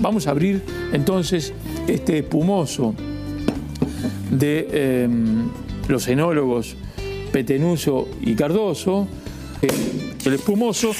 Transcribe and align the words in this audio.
Vamos 0.00 0.26
a 0.26 0.30
abrir 0.30 0.62
entonces 0.92 1.52
este 1.86 2.18
espumoso 2.18 2.94
de 4.30 4.68
eh, 4.70 5.08
los 5.88 6.06
enólogos 6.08 6.76
Petenuso 7.32 8.08
y 8.20 8.34
Cardoso. 8.34 9.06
El 10.24 10.34
espumoso. 10.34 10.92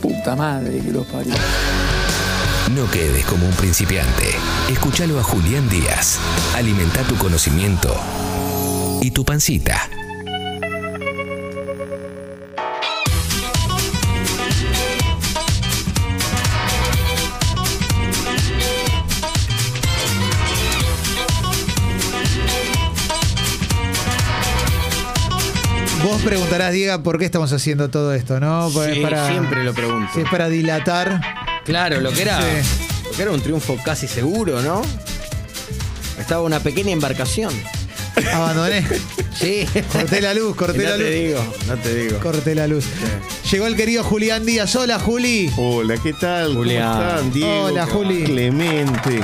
Puta 0.00 0.36
madre 0.36 0.80
que 0.80 0.90
los 0.90 1.06
parió. 1.06 1.32
No 2.74 2.90
quedes 2.90 3.24
como 3.26 3.46
un 3.46 3.54
principiante. 3.54 4.24
Escúchalo 4.70 5.18
a 5.20 5.22
Julián 5.22 5.68
Díaz. 5.68 6.18
Alimenta 6.56 7.02
tu 7.02 7.16
conocimiento 7.16 7.94
y 9.00 9.10
tu 9.10 9.24
pancita. 9.24 9.88
Vos 26.22 26.28
preguntarás, 26.30 26.72
Diego, 26.72 27.02
por 27.02 27.18
qué 27.18 27.24
estamos 27.24 27.52
haciendo 27.52 27.90
todo 27.90 28.14
esto, 28.14 28.38
¿no? 28.38 28.70
Sí, 28.70 28.76
siempre 29.26 29.64
lo 29.64 29.74
pregunto. 29.74 30.08
si 30.14 30.20
es 30.20 30.28
para 30.30 30.48
dilatar. 30.48 31.20
Claro, 31.64 32.00
lo 32.00 32.12
que 32.12 32.22
era, 32.22 32.40
Sí. 32.40 32.78
lo 33.04 33.10
que 33.16 33.22
era 33.22 33.30
un 33.32 33.40
triunfo 33.40 33.76
casi 33.84 34.06
seguro, 34.06 34.62
¿no? 34.62 34.82
Estaba 36.20 36.42
una 36.42 36.60
pequeña 36.60 36.92
embarcación. 36.92 37.52
Abandoné. 38.32 38.86
Sí. 39.34 39.66
Corté 39.92 40.20
la 40.20 40.32
luz, 40.34 40.54
corté 40.54 40.78
no 40.84 40.90
la 40.90 40.96
te 40.96 41.02
luz. 41.02 41.10
digo, 41.10 41.54
no 41.66 41.76
te 41.78 41.94
digo. 41.94 42.18
Corté 42.20 42.54
la 42.54 42.66
luz. 42.68 42.84
Llegó 43.50 43.66
el 43.66 43.74
querido 43.74 44.04
Julián 44.04 44.46
Díaz. 44.46 44.76
Hola, 44.76 45.00
Juli. 45.00 45.50
Hola, 45.56 45.96
¿qué 46.00 46.12
tal? 46.12 46.54
Julián. 46.54 46.92
¿Cómo 46.92 47.08
están? 47.10 47.32
Diego, 47.32 47.62
Hola, 47.64 47.86
Juli. 47.86 48.22
Clemente. 48.24 49.20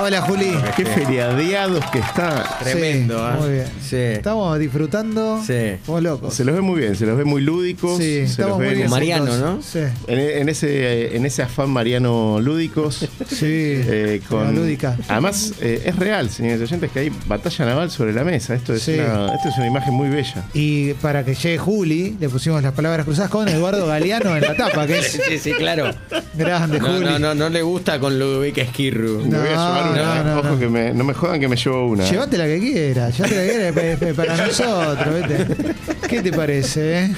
Hola, 0.00 0.20
Juli. 0.22 0.52
Qué 0.76 0.84
feriadeados 0.86 1.84
que 1.90 1.98
están. 1.98 2.42
Tremendo, 2.62 3.18
Sí, 3.18 3.24
¿eh? 3.24 3.40
Muy 3.40 3.50
bien. 3.50 3.64
Sí. 3.82 3.96
Estamos 3.96 4.58
disfrutando. 4.58 5.42
Sí. 5.44 5.52
Estamos 5.52 6.02
locos. 6.02 6.34
Se 6.34 6.44
los 6.44 6.54
ve 6.54 6.60
muy 6.60 6.78
bien, 6.80 6.94
se 6.94 7.04
los 7.04 7.16
ve 7.18 7.24
muy 7.24 7.42
lúdicos. 7.42 7.98
Sí, 7.98 8.04
se 8.04 8.22
estamos 8.24 8.50
los 8.50 8.58
muy 8.58 8.66
ve 8.68 8.74
bien. 8.74 8.90
Mariano. 8.90 9.36
¿no? 9.36 9.60
Sí. 9.62 9.80
En, 10.06 10.18
en 10.20 10.48
ese, 10.48 11.16
en 11.16 11.26
ese 11.26 11.42
afán 11.42 11.70
mariano 11.70 12.38
lúdicos. 12.40 13.08
Sí. 13.28 13.36
eh, 13.42 14.22
con, 14.28 14.54
lúdica. 14.54 14.96
Además, 15.08 15.54
eh, 15.60 15.82
es 15.86 15.96
real, 15.96 16.30
señores 16.30 16.60
oyentes, 16.62 16.90
que 16.92 17.00
hay 17.00 17.12
batalla 17.26 17.64
naval 17.66 17.90
sobre 17.90 18.12
la 18.12 18.22
mesa. 18.22 18.54
Esto 18.54 18.74
es, 18.74 18.82
Sí. 18.82 18.94
una, 18.94 19.34
esto 19.34 19.48
es 19.48 19.56
una 19.56 19.66
imagen 19.66 19.94
muy 19.94 20.08
bella. 20.08 20.44
Y 20.54 20.92
para 20.94 21.24
que 21.24 21.34
llegue 21.34 21.58
Juli, 21.58 22.16
le 22.20 22.28
pusimos 22.28 22.62
las 22.62 22.72
palabras 22.72 23.04
cruzadas 23.04 23.30
con 23.30 23.48
Eduardo 23.48 23.86
Galeano 23.86 24.36
en 24.36 24.42
la 24.42 24.54
tapa, 24.54 24.86
que 24.86 25.02
Sí, 25.02 25.18
es 25.18 25.22
sí, 25.28 25.38
sí, 25.38 25.52
claro. 25.54 25.90
grande, 26.34 26.78
No, 26.78 26.86
Juli. 26.88 27.04
no, 27.04 27.18
no, 27.18 27.34
no 27.34 27.48
le 27.48 27.62
gusta 27.62 27.98
con 27.98 28.16
Ludovica 28.18 28.62
Esquirru. 28.62 29.22
Me 29.24 29.38
voy 29.38 29.48
a 29.48 29.54
No, 29.56 29.74
llevar 29.74 29.87
una. 29.92 30.22
no, 30.22 30.24
no, 30.24 30.38
Ojo 30.40 30.48
no. 30.50 30.58
que 30.58 30.68
me, 30.68 30.92
no 30.94 31.04
me 31.04 31.14
jodan 31.14 31.40
que 31.40 31.48
me 31.48 31.56
llevo 31.56 31.86
una. 31.88 32.06
¿eh? 32.06 32.10
Llévate 32.10 32.38
la 32.38 32.44
que 32.46 32.58
quieras, 32.60 33.16
llévate 33.16 33.34
la 33.36 33.72
que 33.72 33.96
quieras 33.98 34.14
para 34.16 34.36
nosotros, 34.46 35.14
¿viste? 35.14 35.74
¿Qué 36.08 36.22
te 36.22 36.32
parece, 36.32 37.04
eh? 37.04 37.14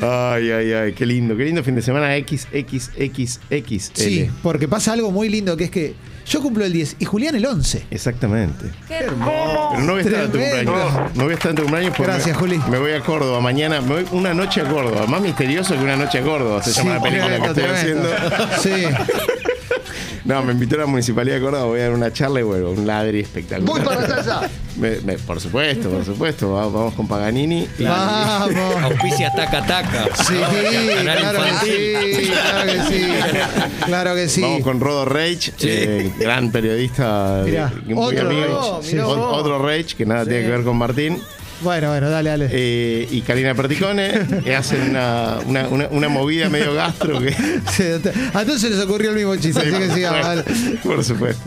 Ay, 0.00 0.50
ay, 0.50 0.72
ay, 0.72 0.92
qué 0.92 1.04
lindo, 1.06 1.36
qué 1.36 1.44
lindo 1.44 1.62
fin 1.62 1.74
de 1.74 1.82
semana 1.82 2.14
XXXXL. 2.16 3.92
Sí, 3.94 4.30
porque 4.42 4.68
pasa 4.68 4.92
algo 4.92 5.10
muy 5.10 5.28
lindo 5.28 5.56
que 5.56 5.64
es 5.64 5.70
que 5.70 5.94
yo 6.26 6.40
cumplo 6.40 6.64
el 6.64 6.72
10 6.72 6.96
y 7.00 7.04
Julián 7.04 7.34
el 7.34 7.44
11. 7.44 7.86
Exactamente. 7.90 8.66
Pero 8.88 9.12
no 9.16 9.92
voy 9.92 9.98
a 9.98 10.00
estar 10.02 10.24
en 10.24 10.30
tu 10.30 10.38
Tremendo. 10.38 10.72
cumpleaños. 10.72 11.16
No 11.16 11.24
voy 11.24 11.32
a 11.32 11.34
estar 11.34 11.50
en 11.50 11.56
tu 11.56 11.62
cumpleaños 11.62 11.94
porque 11.96 12.12
Gracias, 12.12 12.36
me, 12.36 12.40
Juli. 12.40 12.60
me 12.70 12.78
voy 12.78 12.92
a 12.92 13.00
Córdoba 13.00 13.40
mañana. 13.40 13.80
Me 13.80 13.94
voy 14.02 14.06
una 14.12 14.32
noche 14.32 14.60
a 14.60 14.64
Córdoba. 14.68 15.06
Más 15.06 15.20
misterioso 15.20 15.74
que 15.74 15.82
una 15.82 15.96
noche 15.96 16.18
a 16.18 16.22
Córdoba. 16.22 16.62
Se 16.62 16.72
llama 16.72 16.94
la 16.94 17.02
película 17.02 17.38
que 17.40 17.46
estoy 17.48 17.64
haciendo. 17.64 18.08
tremendo. 18.08 18.48
Sí. 18.62 18.70
No, 20.24 20.40
me 20.44 20.52
invitó 20.52 20.76
a 20.76 20.78
la 20.80 20.86
Municipalidad 20.86 21.34
de 21.36 21.40
Córdoba. 21.42 21.64
Voy 21.64 21.80
a 21.80 21.84
dar 21.84 21.92
una 21.94 22.12
charla 22.12 22.38
y 22.40 22.42
un 22.44 22.86
ladri 22.86 23.20
espectacular. 23.20 23.66
Voy 23.76 23.80
para 23.80 24.06
salsa. 24.06 24.48
Me- 24.78 25.00
me- 25.00 25.18
por 25.18 25.38
supuesto, 25.40 25.90
por 25.90 26.04
supuesto. 26.04 26.52
Va- 26.52 26.66
Vamos 26.66 26.94
con 26.94 27.06
Paganini. 27.08 27.68
y- 27.78 27.84
Vamos. 27.84 28.54
Auspicia 28.82 29.30
taca 29.34 29.66
taca. 29.66 30.06
Sí, 30.14 30.34
claro 31.02 31.42
que 31.42 31.66
sí, 31.66 32.30
claro 32.30 32.72
que 32.72 32.82
sí. 32.94 33.06
Claro 33.84 34.14
que 34.14 34.28
sí. 34.28 34.40
Vamos 34.40 34.62
con 34.62 34.80
Rodo 34.80 35.04
Rage, 35.04 35.52
eh, 35.60 36.10
gran 36.18 36.50
periodista, 36.52 37.42
Mirá, 37.44 37.72
muy 37.84 38.14
otro 38.16 38.28
amigo. 38.30 38.80
Sí. 38.82 38.98
Otro 38.98 39.58
Rage 39.58 39.94
que 39.96 40.06
nada 40.06 40.24
tiene 40.24 40.42
que 40.44 40.50
ver 40.50 40.62
con 40.64 40.76
Martín. 40.78 41.20
Bueno, 41.62 41.88
bueno, 41.90 42.10
dale, 42.10 42.30
dale. 42.30 42.48
eh, 42.50 43.08
y 43.10 43.20
Karina 43.22 43.54
Perticone 43.54 44.12
hacen 44.56 44.90
una, 44.90 45.38
una, 45.46 45.68
una- 45.68 45.88
una 45.88 46.08
movida 46.08 46.48
medio 46.48 46.74
gastro 46.74 47.20
que 47.20 47.32
Sí, 47.72 47.84
a 48.34 48.44
todos 48.44 48.60
se 48.60 48.70
les 48.70 48.80
ocurrió 48.80 49.10
el 49.10 49.16
mismo 49.16 49.36
chiste, 49.36 49.60
así 49.60 49.70
que 49.70 49.90
sigamos. 49.94 50.44
Bueno, 50.44 50.80
por 50.82 51.04
supuesto 51.04 51.42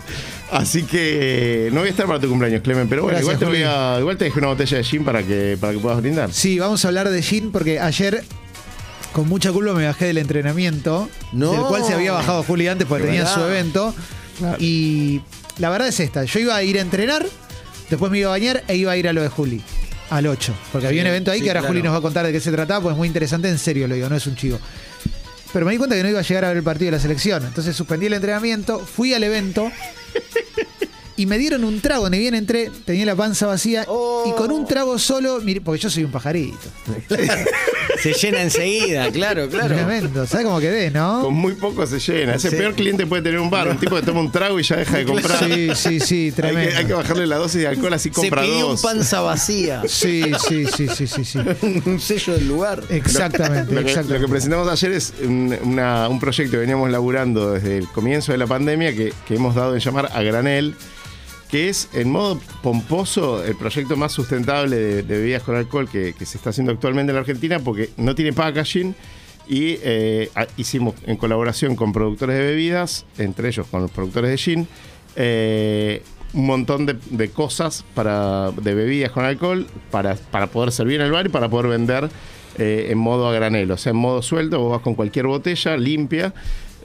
así 0.52 0.84
que 0.84 1.70
no 1.74 1.80
voy 1.80 1.88
a 1.88 1.92
estar 1.92 2.06
para 2.06 2.20
tu 2.20 2.30
cumpleaños 2.30 2.62
Clemen 2.62 2.88
pero 2.88 3.02
bueno 3.02 3.18
Gracias, 3.18 3.34
igual 3.36 3.40
te, 3.40 3.46
voy 3.46 3.64
Juli. 3.68 3.96
a, 3.96 3.98
igual 4.00 4.18
te 4.18 4.26
dejé 4.26 4.40
una 4.40 4.48
botella 4.50 4.78
de 4.78 4.84
gin 4.84 5.04
para 5.04 5.24
que, 5.24 5.58
para 5.60 5.74
que 5.74 5.80
puedas 5.80 6.00
brindar 6.00 6.32
Sí, 6.32 6.60
vamos 6.60 6.86
a 6.86 6.88
hablar 6.88 7.10
de 7.10 7.22
Gin 7.24 7.52
porque 7.52 7.80
ayer 7.80 8.24
con 9.12 9.28
mucha 9.28 9.52
culpa 9.52 9.74
me 9.74 9.86
bajé 9.86 10.06
del 10.06 10.18
entrenamiento, 10.20 11.10
No. 11.34 11.52
del 11.52 11.62
cual 11.62 11.84
se 11.84 11.94
había 11.94 12.12
bajado 12.12 12.44
Juli 12.44 12.68
antes 12.68 12.86
porque 12.88 13.06
tenía 13.06 13.22
verdad. 13.22 13.36
su 13.36 13.42
evento. 13.46 13.96
Claro. 14.38 14.58
Y 14.60 15.22
la 15.58 15.70
verdad 15.70 15.88
es 15.88 16.00
esta, 16.00 16.26
yo 16.26 16.40
iba 16.40 16.54
a 16.56 16.62
ir 16.64 16.78
a 16.78 16.82
entrenar, 16.82 17.26
después 17.90 18.12
me 18.12 18.20
iba 18.20 18.28
a 18.28 18.32
bañar 18.32 18.64
e 18.68 18.76
iba 18.76 18.92
a 18.92 18.98
ir 18.98 19.08
a 19.08 19.14
lo 19.14 19.22
de 19.22 19.30
Juli. 19.30 19.62
Al 20.10 20.28
8. 20.28 20.54
Porque 20.72 20.88
había 20.88 21.02
un 21.02 21.08
evento 21.08 21.32
ahí 21.32 21.40
sí, 21.40 21.44
que 21.44 21.50
ahora 21.50 21.62
claro. 21.62 21.74
Juli 21.74 21.84
nos 21.84 21.94
va 21.94 21.98
a 21.98 22.02
contar 22.02 22.26
de 22.26 22.32
qué 22.32 22.40
se 22.40 22.52
trataba, 22.52 22.82
pues 22.82 22.94
es 22.94 22.98
muy 22.98 23.08
interesante, 23.08 23.50
en 23.50 23.58
serio 23.58 23.88
lo 23.88 23.96
digo, 23.96 24.10
no 24.10 24.16
es 24.16 24.28
un 24.28 24.36
chivo. 24.36 24.60
Pero 25.52 25.66
me 25.66 25.72
di 25.72 25.78
cuenta 25.78 25.96
que 25.96 26.04
no 26.04 26.10
iba 26.10 26.20
a 26.20 26.24
llegar 26.24 26.46
a 26.46 26.50
ver 26.50 26.58
el 26.58 26.64
partido 26.64 26.88
de 26.88 26.98
la 26.98 27.02
selección. 27.02 27.46
Entonces 27.46 27.76
suspendí 27.76 28.08
el 28.08 28.14
entrenamiento, 28.14 28.80
fui 28.80 29.14
al 29.14 29.24
evento 29.24 29.72
y 31.16 31.26
me 31.26 31.38
dieron 31.38 31.64
un 31.64 31.80
trago. 31.80 32.10
Ni 32.10 32.20
bien 32.20 32.36
entré, 32.36 32.70
tenía 32.84 33.06
la 33.06 33.16
panza 33.16 33.48
vacía 33.48 33.84
y 33.84 34.32
con 34.34 34.52
un 34.52 34.66
trago 34.68 35.00
solo, 35.00 35.40
mire, 35.42 35.62
porque 35.62 35.82
yo 35.82 35.90
soy 35.90 36.04
un 36.04 36.12
pajarito. 36.12 36.58
Se 38.02 38.14
llena 38.14 38.42
enseguida, 38.42 39.10
claro, 39.12 39.48
claro. 39.50 39.76
Tremendo. 39.76 40.26
¿Sabes 40.26 40.46
cómo 40.46 40.60
quedé, 40.60 40.92
no? 40.92 41.22
con 41.22 41.34
muy 41.34 41.54
poco 41.54 41.86
se 41.88 42.00
llena 42.00 42.36
ese 42.36 42.50
Sí. 42.50 42.56
peor 42.56 42.74
cliente 42.76 43.04
que 43.04 43.08
puede 43.08 43.22
tener 43.22 43.40
un 43.40 43.50
bar 43.50 43.68
un 43.68 43.78
tipo 43.78 43.96
que 43.96 44.02
toma 44.02 44.20
un 44.22 44.32
trago 44.32 44.60
y 44.60 44.64
ya 44.64 44.76
deja 44.78 44.98
de 44.98 45.06
comprar 45.06 45.38
Sí, 45.44 45.70
sí, 45.76 46.00
sí, 46.00 46.26
hay, 46.26 46.32
tremendo. 46.32 46.72
que, 46.72 46.78
hay 46.78 46.86
que 46.86 46.94
bajarle 46.94 47.28
la 47.28 47.38
dosis 47.38 47.62
de 47.62 47.68
alcohol 47.68 47.94
así 47.94 48.10
Se 48.10 48.16
compra 48.16 48.42
pidió 48.44 48.70
un 48.72 48.82
panza 48.82 49.22
vacía. 49.22 49.82
Sí, 49.88 50.24
sí, 50.48 50.66
sí, 50.66 50.88
sí, 50.88 51.08
sí, 51.08 51.24
sí. 51.26 51.40
un 51.86 52.00
sello 52.00 52.34
del 52.34 52.48
lugar. 52.48 52.84
Exactamente, 52.90 53.74
Lo 53.74 53.84
que, 53.84 53.94
lo 54.04 54.20
que 54.20 54.28
presentamos 54.28 54.68
ayer 54.68 54.92
es 54.92 55.14
un, 55.24 55.56
una- 55.64 56.08
un 56.10 56.20
proyecto 56.20 56.52
que 56.52 56.58
veníamos 56.58 56.90
laburando 56.90 57.52
desde 57.54 57.78
el 57.78 57.88
comienzo 57.88 58.32
de 58.32 58.38
la 58.38 58.48
pandemia 58.48 58.94
que, 58.96 59.14
que 59.28 59.36
hemos 59.36 59.56
dado 59.56 59.74
en 59.74 59.80
llamar 59.82 60.10
a 60.14 60.22
granel, 60.22 60.76
que 61.56 61.70
es 61.70 61.88
en 61.94 62.12
modo 62.12 62.38
pomposo 62.62 63.42
el 63.42 63.56
proyecto 63.56 63.96
más 63.96 64.12
sustentable 64.12 64.76
de, 64.76 65.02
bebidas 65.04 65.42
con 65.42 65.56
alcohol 65.56 65.88
que, 65.90 66.14
se 66.26 66.36
está 66.36 66.50
haciendo 66.50 66.74
actualmente 66.74 67.12
en 67.12 67.16
la 67.16 67.22
Argentina 67.22 67.60
porque 67.60 67.92
no 67.96 68.14
tiene 68.14 68.34
packaging 68.34 68.94
y 69.48 69.78
eh, 69.82 70.30
hicimos 70.58 70.96
en 71.06 71.16
colaboración 71.16 71.78
con 71.78 71.94
productores 71.94 72.38
de 72.38 72.44
bebidas, 72.44 73.06
entre 73.18 73.48
ellos 73.48 73.68
con 73.68 73.84
los 73.84 73.92
productores 73.92 74.32
de 74.32 74.38
gin, 74.38 74.68
eh, 75.16 76.04
un 76.34 76.46
montón 76.46 76.86
de, 76.88 76.98
de 77.12 77.30
cosas 77.30 77.86
para, 77.94 78.52
de 78.52 78.74
bebidas 78.74 79.12
con 79.12 79.24
alcohol 79.24 79.66
para, 79.92 80.16
para 80.16 80.48
poder 80.48 80.74
servir 80.74 81.00
en 81.00 81.06
el 81.06 81.14
bar 81.14 81.28
y 81.28 81.30
para 81.30 81.48
poder 81.48 81.68
vender 81.68 82.10
eh, 82.58 82.88
en 82.90 82.98
modo 82.98 83.30
a 83.30 83.34
granel, 83.34 83.72
o 83.72 83.78
sea, 83.78 83.92
en 83.92 83.98
modo 83.98 84.22
suelto, 84.22 84.60
vos 84.60 84.72
vas 84.72 84.82
con 84.82 84.96
cualquier 84.96 85.28
botella 85.28 85.78
limpia 85.78 86.34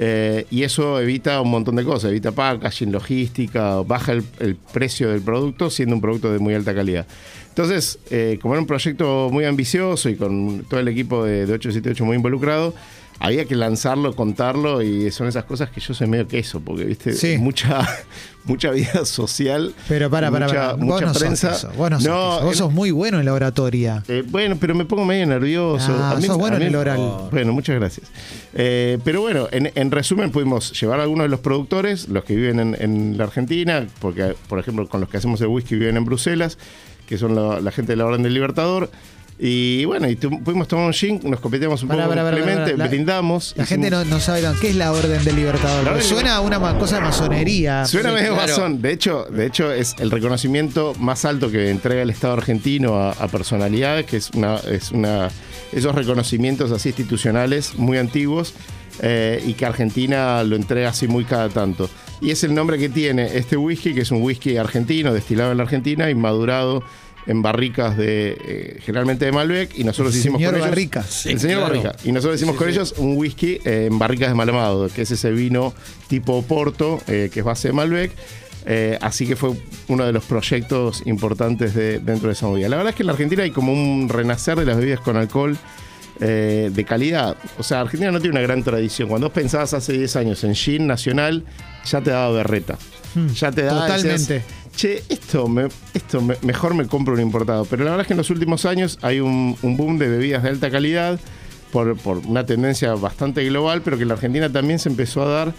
eh, 0.02 0.46
y 0.50 0.62
eso 0.62 0.98
evita 0.98 1.42
un 1.42 1.50
montón 1.50 1.76
de 1.76 1.84
cosas, 1.84 2.10
evita 2.10 2.32
packaging, 2.32 2.90
logística, 2.90 3.82
baja 3.82 4.12
el, 4.12 4.56
precio 4.72 5.10
del 5.10 5.20
producto 5.20 5.68
siendo 5.68 5.94
un 5.94 6.00
producto 6.00 6.32
de 6.32 6.38
muy 6.38 6.54
alta 6.54 6.74
calidad. 6.74 7.06
Entonces, 7.50 7.98
eh, 8.08 8.38
como 8.40 8.54
era 8.54 8.62
un 8.62 8.66
proyecto 8.66 9.28
muy 9.30 9.44
ambicioso 9.44 10.08
y 10.08 10.16
con 10.16 10.64
todo 10.70 10.80
el 10.80 10.88
equipo 10.88 11.22
de 11.24 11.42
878 11.42 12.02
muy 12.06 12.16
involucrado, 12.16 12.72
había 13.20 13.44
que 13.44 13.54
lanzarlo, 13.54 14.16
contarlo 14.16 14.82
y 14.82 15.10
son 15.12 15.28
esas 15.28 15.44
cosas 15.44 15.70
que 15.70 15.80
yo 15.80 15.94
soy 15.94 16.08
medio 16.08 16.26
queso, 16.26 16.60
porque 16.60 16.84
viste 16.84 17.12
Sí. 17.12 17.36
mucha, 17.38 17.86
mucha 18.44 18.70
vida 18.70 19.04
social. 19.04 19.74
Pero 19.88 20.08
para, 20.10 20.30
para, 20.30 20.46
mucha, 20.46 20.60
para. 20.60 20.72
Vos 20.72 20.80
mucha 20.84 21.06
no 21.06 21.12
prensa. 21.12 21.50
sos 21.54 21.64
eso. 21.70 21.72
Vos 21.76 21.90
no 21.90 22.00
sos 22.00 22.06
eso. 22.06 22.40
Vos 22.44 22.56
sos 22.56 22.72
muy 22.72 22.90
bueno 22.90 23.18
en 23.20 23.26
la 23.26 23.32
oratoria. 23.34 24.02
eh, 24.08 24.24
bueno, 24.26 24.56
pero 24.58 24.74
me 24.74 24.84
pongo 24.86 25.04
medio 25.04 25.26
nervioso. 25.26 25.94
Ah, 26.00 26.18
sos 26.20 26.36
bueno 26.38 26.56
a 26.56 26.60
en 26.60 26.66
el 26.66 26.74
oral. 26.76 27.28
Bueno, 27.30 27.52
muchas 27.52 27.76
gracias. 27.76 28.08
Eh, 28.54 28.98
pero 29.04 29.20
bueno, 29.20 29.48
en, 29.52 29.70
en 29.74 29.90
resumen 29.90 30.30
pudimos 30.30 30.72
llevar 30.80 30.98
a 31.00 31.02
algunos 31.02 31.24
de 31.26 31.28
los 31.28 31.40
productores, 31.40 32.08
los 32.08 32.24
que 32.24 32.34
viven 32.34 32.58
en, 32.58 32.76
en 32.80 33.18
la 33.18 33.24
Argentina, 33.24 33.86
porque 34.00 34.34
por 34.48 34.58
ejemplo 34.58 34.88
con 34.88 35.00
los 35.02 35.10
que 35.10 35.18
hacemos 35.18 35.40
el 35.42 35.48
whisky 35.48 35.74
viven 35.76 35.96
en 35.98 36.04
Bruselas, 36.06 36.56
que 37.06 37.18
son 37.18 37.34
la, 37.34 37.60
la 37.60 37.70
gente 37.70 37.92
de 37.92 37.96
la 37.96 38.06
Orden 38.06 38.22
del 38.22 38.32
Libertador. 38.34 38.90
Y 39.42 39.86
bueno, 39.86 40.06
y 40.06 40.16
tu- 40.16 40.42
pudimos 40.42 40.68
tomar 40.68 40.84
un 40.84 40.92
gin, 40.92 41.18
nos 41.24 41.40
competíamos 41.40 41.82
un 41.82 41.88
Pará, 41.88 42.02
poco 42.04 42.14
pará, 42.14 42.30
pará. 42.30 42.76
La- 42.76 42.88
brindamos. 42.88 43.54
La 43.56 43.64
gente 43.64 43.90
no, 43.90 44.04
no 44.04 44.20
sabe 44.20 44.42
tan- 44.42 44.54
qué 44.60 44.68
es 44.68 44.76
la 44.76 44.92
Orden 44.92 45.24
del 45.24 45.34
Libertador. 45.34 45.88
Orden- 45.88 46.02
suena 46.02 46.36
a 46.36 46.40
una 46.40 46.58
ma- 46.58 46.78
cosa 46.78 46.96
de 46.96 47.02
masonería. 47.02 47.86
Suena 47.86 48.10
Sí, 48.10 48.14
medio 48.16 48.34
claro. 48.34 48.48
masón. 48.52 48.82
De 48.82 48.92
hecho, 48.92 49.24
de 49.30 49.46
hecho, 49.46 49.72
es 49.72 49.94
el 49.98 50.10
reconocimiento 50.10 50.92
más 50.98 51.24
alto 51.24 51.50
que 51.50 51.70
entrega 51.70 52.02
el 52.02 52.10
Estado 52.10 52.34
argentino 52.34 52.96
a, 52.96 53.12
a 53.12 53.28
personalidades, 53.28 54.04
que 54.04 54.18
es 54.18 54.30
una, 54.34 54.56
es 54.56 54.90
una, 54.92 55.30
esos 55.72 55.94
reconocimientos 55.94 56.70
así 56.70 56.90
institucionales 56.90 57.74
muy 57.76 57.96
antiguos. 57.96 58.52
eh, 59.02 59.42
y 59.46 59.54
que 59.54 59.64
Argentina 59.64 60.42
lo 60.42 60.56
entrega 60.56 60.90
así 60.90 61.08
muy 61.08 61.24
cada 61.24 61.48
tanto. 61.48 61.88
Y 62.20 62.32
es 62.32 62.44
el 62.44 62.54
nombre 62.54 62.76
que 62.76 62.90
tiene 62.90 63.34
este 63.38 63.56
whisky, 63.56 63.94
que 63.94 64.02
es 64.02 64.10
un 64.10 64.20
whisky 64.20 64.58
argentino, 64.58 65.14
destilado 65.14 65.52
en 65.52 65.56
la 65.56 65.62
Argentina 65.62 66.10
y 66.10 66.14
madurado 66.14 66.82
en 67.26 67.42
barricas 67.42 67.96
de 67.96 68.36
eh, 68.44 68.78
generalmente 68.82 69.24
de 69.26 69.32
Malbec 69.32 69.78
y 69.78 69.84
nosotros 69.84 70.14
hicimos 70.16 70.38
Señor 70.38 70.52
con 70.52 70.60
ellos 70.60 70.70
Barrica. 70.70 71.00
el 71.00 71.38
señor 71.40 71.58
claro. 71.58 71.82
Barrica 71.82 71.96
y 72.04 72.12
nosotros 72.12 72.36
hicimos 72.40 72.56
con 72.56 72.68
ellos 72.68 72.94
un 72.98 73.16
whisky 73.16 73.58
eh, 73.64 73.88
en 73.90 73.98
barricas 73.98 74.28
de 74.28 74.34
Malamado 74.34 74.88
que 74.88 75.02
es 75.02 75.10
ese 75.10 75.30
vino 75.30 75.74
tipo 76.08 76.42
Porto 76.42 77.00
eh, 77.06 77.28
que 77.32 77.40
es 77.40 77.44
base 77.46 77.68
de 77.68 77.74
Malbec 77.74 78.12
Eh, 78.66 78.98
así 79.00 79.26
que 79.26 79.36
fue 79.36 79.52
uno 79.88 80.04
de 80.04 80.12
los 80.12 80.24
proyectos 80.24 81.02
importantes 81.06 81.74
de- 81.74 81.98
dentro 81.98 82.28
de 82.28 82.34
esa 82.34 82.46
movida. 82.46 82.68
La 82.68 82.76
verdad 82.76 82.90
es 82.90 82.96
que 82.96 83.02
en 83.04 83.06
la 83.06 83.12
Argentina 83.14 83.42
hay 83.42 83.50
como 83.52 83.72
un 83.72 84.06
renacer 84.10 84.58
de 84.58 84.66
las 84.66 84.76
bebidas 84.76 85.00
con 85.00 85.16
alcohol 85.16 85.56
eh, 86.20 86.68
de 86.70 86.84
calidad. 86.84 87.36
O 87.58 87.62
sea, 87.62 87.80
Argentina 87.80 88.12
no 88.12 88.20
tiene 88.20 88.32
una 88.36 88.42
gran 88.42 88.62
tradición. 88.62 89.08
Cuando 89.08 89.28
vos 89.28 89.34
pensabas 89.34 89.72
hace 89.72 89.94
10 89.94 90.14
años 90.16 90.44
en 90.44 90.54
gin 90.54 90.86
nacional, 90.86 91.44
ya 91.90 92.02
te 92.02 92.10
daba 92.10 92.30
berreta. 92.32 92.76
Ya 93.34 93.50
te 93.50 93.62
daba. 93.62 93.86
totalmente. 93.86 94.34
decías, 94.34 94.44
Che, 94.80 95.02
esto, 95.10 95.46
me- 95.46 95.68
esto 95.92 96.22
me- 96.22 96.38
mejor 96.40 96.72
me 96.72 96.86
compro 96.86 97.12
un 97.12 97.20
importado. 97.20 97.66
Pero 97.66 97.84
la 97.84 97.90
verdad 97.90 98.04
es 98.04 98.06
que 98.06 98.14
en 98.14 98.16
los 98.16 98.30
últimos 98.30 98.64
años 98.64 98.98
hay 99.02 99.20
un, 99.20 99.54
un 99.60 99.76
boom 99.76 99.98
de 99.98 100.08
bebidas 100.08 100.42
de 100.42 100.48
alta 100.48 100.70
calidad 100.70 101.20
por, 101.70 101.98
por 101.98 102.16
una 102.26 102.46
tendencia 102.46 102.94
bastante 102.94 103.44
global, 103.44 103.82
pero 103.82 103.98
que 103.98 104.04
en 104.04 104.08
la 104.08 104.14
Argentina 104.14 104.50
también 104.50 104.78
se 104.78 104.88
empezó 104.88 105.22
a 105.22 105.28
dar 105.28 105.54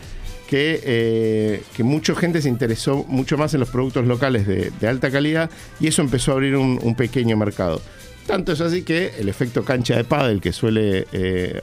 que, 0.50 0.82
eh, 0.84 1.64
que 1.78 1.84
mucha 1.84 2.16
gente 2.16 2.42
se 2.42 2.50
interesó 2.50 3.06
mucho 3.08 3.38
más 3.38 3.54
en 3.54 3.60
los 3.60 3.70
productos 3.70 4.08
locales 4.08 4.48
de, 4.48 4.72
de 4.82 4.88
alta 4.88 5.12
calidad 5.12 5.52
y 5.80 5.86
eso 5.88 6.02
empezó 6.02 6.32
a 6.32 6.34
abrir 6.34 6.56
un, 6.56 6.80
un 6.82 6.96
pequeño 6.96 7.38
mercado. 7.38 7.80
Tanto 8.26 8.54
es 8.54 8.60
así 8.62 8.82
que 8.82 9.14
el 9.20 9.30
efecto 9.30 9.64
cancha 9.64 9.96
de 9.98 10.04
pádel 10.04 10.42
que 10.42 10.52
suele 10.52 11.06
eh, 11.12 11.62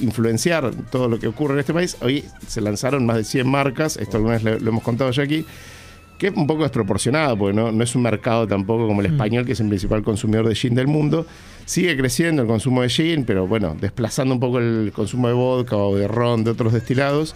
influenciar 0.00 0.70
todo 0.90 1.08
lo 1.08 1.18
que 1.18 1.28
ocurre 1.28 1.54
en 1.54 1.60
este 1.60 1.72
país, 1.72 1.96
hoy 2.02 2.24
se 2.46 2.60
lanzaron 2.60 3.06
más 3.06 3.16
de 3.16 3.24
100 3.24 3.48
marcas, 3.48 3.96
esto 3.96 4.18
alguna 4.18 4.34
vez 4.34 4.42
lo, 4.44 4.58
lo 4.58 4.68
hemos 4.70 4.82
contado 4.82 5.10
ya 5.12 5.22
aquí, 5.22 5.46
que 6.18 6.28
es 6.28 6.34
un 6.34 6.46
poco 6.46 6.62
desproporcionado, 6.62 7.36
porque 7.36 7.54
no, 7.54 7.72
no 7.72 7.84
es 7.84 7.94
un 7.94 8.02
mercado 8.02 8.46
tampoco 8.46 8.86
como 8.86 9.00
el 9.00 9.06
español, 9.06 9.44
que 9.44 9.52
es 9.52 9.60
el 9.60 9.68
principal 9.68 10.02
consumidor 10.02 10.48
de 10.48 10.54
gin 10.54 10.74
del 10.74 10.86
mundo. 10.86 11.26
Sigue 11.64 11.96
creciendo 11.96 12.42
el 12.42 12.48
consumo 12.48 12.82
de 12.82 12.88
gin, 12.88 13.24
pero 13.24 13.46
bueno, 13.46 13.76
desplazando 13.80 14.34
un 14.34 14.40
poco 14.40 14.58
el 14.58 14.92
consumo 14.94 15.28
de 15.28 15.34
vodka 15.34 15.76
o 15.76 15.96
de 15.96 16.06
ron, 16.06 16.44
de 16.44 16.50
otros 16.50 16.72
destilados. 16.72 17.34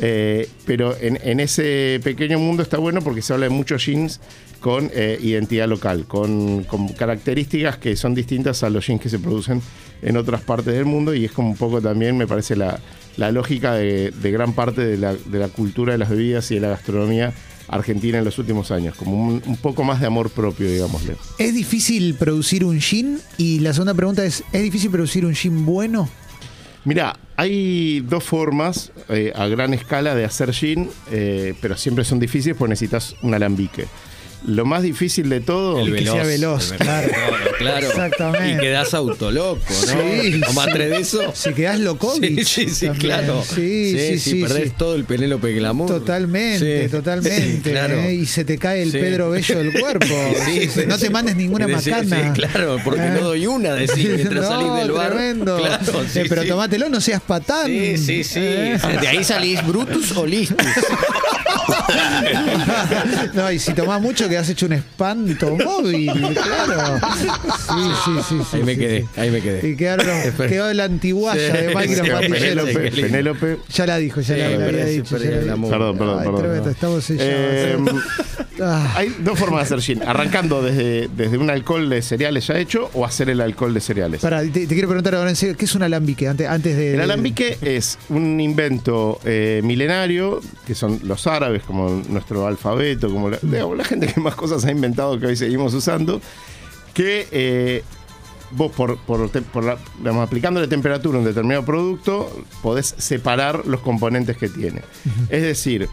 Eh, 0.00 0.48
pero 0.64 0.96
en, 1.00 1.18
en 1.24 1.40
ese 1.40 2.00
pequeño 2.04 2.38
mundo 2.38 2.62
está 2.62 2.78
bueno 2.78 3.00
porque 3.02 3.20
se 3.20 3.32
habla 3.32 3.46
de 3.46 3.50
muchos 3.50 3.84
jeans 3.84 4.20
con 4.60 4.90
eh, 4.94 5.18
identidad 5.20 5.68
local, 5.68 6.04
con, 6.06 6.62
con 6.64 6.88
características 6.88 7.78
que 7.78 7.96
son 7.96 8.14
distintas 8.14 8.62
a 8.62 8.70
los 8.70 8.86
jeans 8.86 9.00
que 9.00 9.08
se 9.08 9.18
producen 9.18 9.60
en 10.02 10.16
otras 10.16 10.40
partes 10.42 10.74
del 10.74 10.84
mundo 10.84 11.14
y 11.14 11.24
es 11.24 11.32
como 11.32 11.50
un 11.50 11.56
poco 11.56 11.80
también, 11.80 12.16
me 12.16 12.28
parece, 12.28 12.54
la, 12.54 12.78
la 13.16 13.32
lógica 13.32 13.74
de, 13.74 14.12
de 14.12 14.30
gran 14.30 14.52
parte 14.52 14.84
de 14.84 14.98
la, 14.98 15.14
de 15.14 15.38
la 15.38 15.48
cultura 15.48 15.92
de 15.92 15.98
las 15.98 16.10
bebidas 16.10 16.48
y 16.52 16.56
de 16.56 16.60
la 16.60 16.68
gastronomía 16.68 17.32
argentina 17.68 18.18
en 18.18 18.24
los 18.24 18.38
últimos 18.38 18.70
años, 18.70 18.96
como 18.96 19.16
un, 19.16 19.42
un 19.46 19.56
poco 19.56 19.84
más 19.84 20.00
de 20.00 20.06
amor 20.06 20.30
propio, 20.30 20.70
digámosle. 20.70 21.16
¿Es 21.38 21.54
difícil 21.54 22.14
producir 22.14 22.64
un 22.64 22.80
gin? 22.80 23.20
Y 23.36 23.60
la 23.60 23.72
segunda 23.72 23.94
pregunta 23.94 24.24
es, 24.24 24.42
¿es 24.52 24.62
difícil 24.62 24.90
producir 24.90 25.24
un 25.24 25.34
gin 25.34 25.64
bueno? 25.64 26.08
Mira, 26.84 27.18
hay 27.36 28.00
dos 28.00 28.24
formas 28.24 28.92
eh, 29.08 29.32
a 29.34 29.46
gran 29.46 29.74
escala 29.74 30.14
de 30.14 30.24
hacer 30.24 30.52
gin, 30.52 30.88
eh, 31.10 31.54
pero 31.60 31.76
siempre 31.76 32.04
son 32.04 32.18
difíciles 32.18 32.56
porque 32.56 32.70
necesitas 32.70 33.14
un 33.22 33.34
alambique. 33.34 33.86
Lo 34.46 34.64
más 34.64 34.82
difícil 34.82 35.28
de 35.28 35.40
todo 35.40 35.80
El 35.80 35.94
que 35.96 36.04
sea 36.04 36.22
veloz, 36.24 36.70
el 36.72 36.78
claro. 36.78 37.08
claro. 37.58 37.86
Exactamente. 37.88 38.52
Y 38.52 38.58
quedás 38.58 38.94
autoloco, 38.94 39.60
¿no? 39.68 39.76
Sí, 40.22 40.40
o 40.48 40.52
más 40.52 40.66
sí. 40.72 40.78
de 40.78 40.96
eso. 40.96 41.32
Si 41.34 41.52
quedás 41.54 41.80
Lokovic. 41.80 42.44
Sí, 42.44 42.68
sí, 42.68 42.70
sí, 42.74 42.88
claro. 42.90 43.42
Sí, 43.44 43.96
sí, 43.98 44.18
sí. 44.18 44.42
perdés 44.42 44.68
sí. 44.70 44.74
todo 44.78 44.94
el 44.94 45.04
Penélope 45.04 45.52
Glamour. 45.52 45.88
Totalmente, 45.88 46.84
Sí, 46.84 46.88
totalmente. 46.88 47.52
sí, 47.52 47.60
claro. 47.62 47.94
¿eh? 48.00 48.14
Y 48.14 48.26
se 48.26 48.44
te 48.44 48.58
cae 48.58 48.82
el 48.82 48.92
Sí. 48.92 48.98
Pedro 48.98 49.30
Bello 49.30 49.58
del 49.58 49.72
cuerpo. 49.80 50.06
Sí, 50.46 50.68
sí, 50.72 50.80
no 50.86 50.96
te 50.98 51.10
mandes 51.10 51.34
ninguna 51.36 51.66
macana. 51.66 52.24
Sí, 52.34 52.40
claro, 52.40 52.78
porque 52.84 53.00
¿Eh? 53.02 53.10
no 53.14 53.20
doy 53.28 53.46
una, 53.46 53.74
decís, 53.74 54.08
mientras 54.14 54.42
No, 54.42 54.48
salís 54.48 54.74
del 54.84 54.92
bar. 54.92 55.08
tremendo. 55.10 55.56
Claro, 55.58 56.04
sí, 56.10 56.20
Eh, 56.20 56.26
pero 56.28 56.42
sí. 56.42 56.48
tomátelo, 56.48 56.88
no 56.88 57.00
seas 57.00 57.20
patán. 57.20 57.66
Sí, 57.66 57.98
sí, 57.98 58.24
sí. 58.24 58.38
¿Eh? 58.40 58.78
De 59.00 59.08
ahí 59.08 59.24
salís 59.24 59.66
Brutus 59.66 60.12
o 60.16 60.24
Listus. 60.24 60.56
no, 63.34 63.52
y 63.52 63.58
si 63.58 63.72
tomás 63.74 64.00
mucho 64.00 64.28
quedás 64.28 64.48
hecho 64.48 64.66
un 64.66 64.72
espanto 64.74 65.56
móvil, 65.56 66.10
claro. 66.34 67.00
Sí, 67.56 67.90
sí, 68.04 68.12
sí. 68.28 68.38
sí 68.50 68.56
Ahí 68.56 68.62
me 68.62 68.74
sí, 68.74 68.80
quedé, 68.80 69.00
sí. 69.00 69.08
ahí 69.20 69.30
me 69.30 69.40
quedé. 69.40 69.68
Y 69.68 69.76
quedaron, 69.76 70.32
quedó 70.48 70.72
la 70.74 70.84
antiguaya 70.84 71.40
Sí, 71.46 71.52
de. 71.52 72.90
Qué 72.90 73.00
Penélope. 73.02 73.58
Ya 73.72 73.86
la 73.86 73.96
dijo, 73.98 74.20
ya 74.20 74.34
Sí, 74.34 74.40
la, 74.40 74.66
había 74.66 74.84
dicho. 74.86 75.16
Perdón, 75.16 75.98
perdón, 75.98 76.18
Ay, 76.20 76.28
perdón. 76.34 76.70
estamos 76.70 77.04
Eh. 77.10 77.76
Ah. 78.60 78.92
hay 78.96 79.14
dos 79.20 79.38
formas 79.38 79.60
de 79.60 79.74
hacer 79.76 79.80
gin. 79.80 80.02
Arrancando 80.06 80.62
desde, 80.62 81.08
desde 81.08 81.38
un 81.38 81.50
alcohol 81.50 81.88
de 81.88 82.02
cereales 82.02 82.46
ya 82.46 82.58
hecho 82.58 82.90
o 82.94 83.04
hacer 83.04 83.30
el 83.30 83.40
alcohol 83.40 83.72
de 83.74 83.80
cereales. 83.80 84.20
Te, 84.20 84.48
te 84.48 84.66
quiero 84.66 84.88
preguntar 84.88 85.14
ahora 85.14 85.30
en 85.30 85.36
serio, 85.36 85.56
¿qué 85.56 85.64
es 85.64 85.74
un 85.74 85.82
alambique? 85.82 86.26
Antes, 86.28 86.48
antes 86.48 86.76
de. 86.76 86.94
El 86.94 87.00
alambique 87.00 87.56
es 87.62 87.98
un 88.08 88.40
invento 88.40 89.20
eh, 89.24 89.60
milenario, 89.64 90.40
que 90.66 90.74
son 90.74 91.00
los 91.04 91.26
árabes, 91.26 91.62
como 91.62 92.02
nuestro 92.08 92.46
alfabeto, 92.46 93.10
como 93.10 93.30
la, 93.30 93.38
digamos, 93.42 93.76
la 93.76 93.84
gente 93.84 94.06
que 94.06 94.20
más 94.20 94.34
cosas 94.34 94.64
ha 94.64 94.70
inventado 94.70 95.18
que 95.18 95.26
hoy 95.26 95.36
seguimos 95.36 95.72
usando, 95.74 96.20
que 96.94 97.28
eh, 97.30 97.82
vos 98.50 98.72
por, 98.72 98.98
por, 98.98 99.30
por 99.30 99.64
la- 99.64 99.78
digamos, 99.98 100.26
aplicándole 100.26 100.66
temperatura 100.68 101.16
a 101.16 101.20
un 101.20 101.26
determinado 101.26 101.64
producto, 101.64 102.44
podés 102.62 102.94
separar 102.98 103.66
los 103.66 103.80
componentes 103.80 104.36
que 104.36 104.48
tiene. 104.48 104.82
Es 105.28 105.42
decir, 105.42 105.88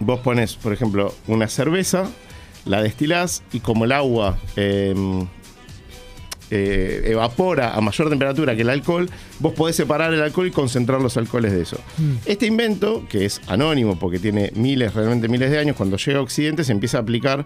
vos 0.00 0.20
pones, 0.20 0.56
por 0.56 0.72
ejemplo, 0.72 1.14
una 1.26 1.48
cerveza, 1.48 2.08
la 2.64 2.82
destilás 2.82 3.42
y 3.52 3.60
como 3.60 3.84
el 3.84 3.92
agua... 3.92 4.38
em, 4.56 5.26
eh, 6.50 7.02
evapora 7.04 7.74
a 7.74 7.80
mayor 7.82 8.08
temperatura 8.08 8.56
que 8.56 8.62
el 8.62 8.70
alcohol, 8.70 9.08
vos 9.38 9.52
podés 9.52 9.76
separar 9.76 10.14
el 10.14 10.22
alcohol 10.22 10.46
y 10.46 10.50
concentrar 10.50 10.98
los 10.98 11.18
alcoholes 11.18 11.52
de 11.52 11.60
eso. 11.60 11.78
Este 12.24 12.46
invento, 12.46 13.06
que 13.06 13.26
es 13.26 13.42
anónimo 13.48 13.98
porque 13.98 14.18
tiene 14.18 14.50
miles, 14.54 14.94
realmente 14.94 15.28
miles 15.28 15.50
de 15.50 15.58
años, 15.58 15.76
cuando 15.76 15.98
llega 15.98 16.20
a 16.20 16.22
Occidente 16.22 16.64
se 16.64 16.72
empieza 16.72 16.96
a 16.96 17.00
aplicar 17.02 17.44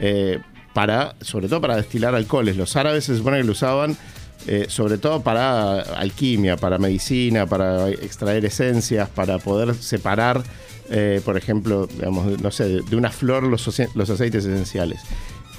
eh, 0.00 0.40
para, 0.74 1.14
sobre 1.20 1.48
todo 1.48 1.60
para 1.60 1.76
destilar 1.76 2.16
alcoholes. 2.16 2.56
Los 2.56 2.74
árabes 2.74 3.04
se 3.04 3.16
supone 3.16 3.38
que 3.38 3.44
lo 3.44 3.52
usaban 3.52 3.96
eh, 4.46 4.66
sobre 4.68 4.98
todo 4.98 5.22
para 5.22 5.80
alquimia, 5.80 6.56
para 6.56 6.78
medicina, 6.78 7.46
para 7.46 7.88
extraer 7.88 8.44
esencias, 8.44 9.08
para 9.08 9.38
poder 9.38 9.74
separar, 9.74 10.42
eh, 10.90 11.20
por 11.24 11.36
ejemplo, 11.36 11.86
digamos, 11.86 12.40
no 12.40 12.50
sé, 12.50 12.80
de 12.82 12.96
una 12.96 13.10
flor 13.10 13.42
los, 13.44 13.66
ace- 13.68 13.88
los 13.94 14.08
aceites 14.10 14.44
esenciales 14.44 15.00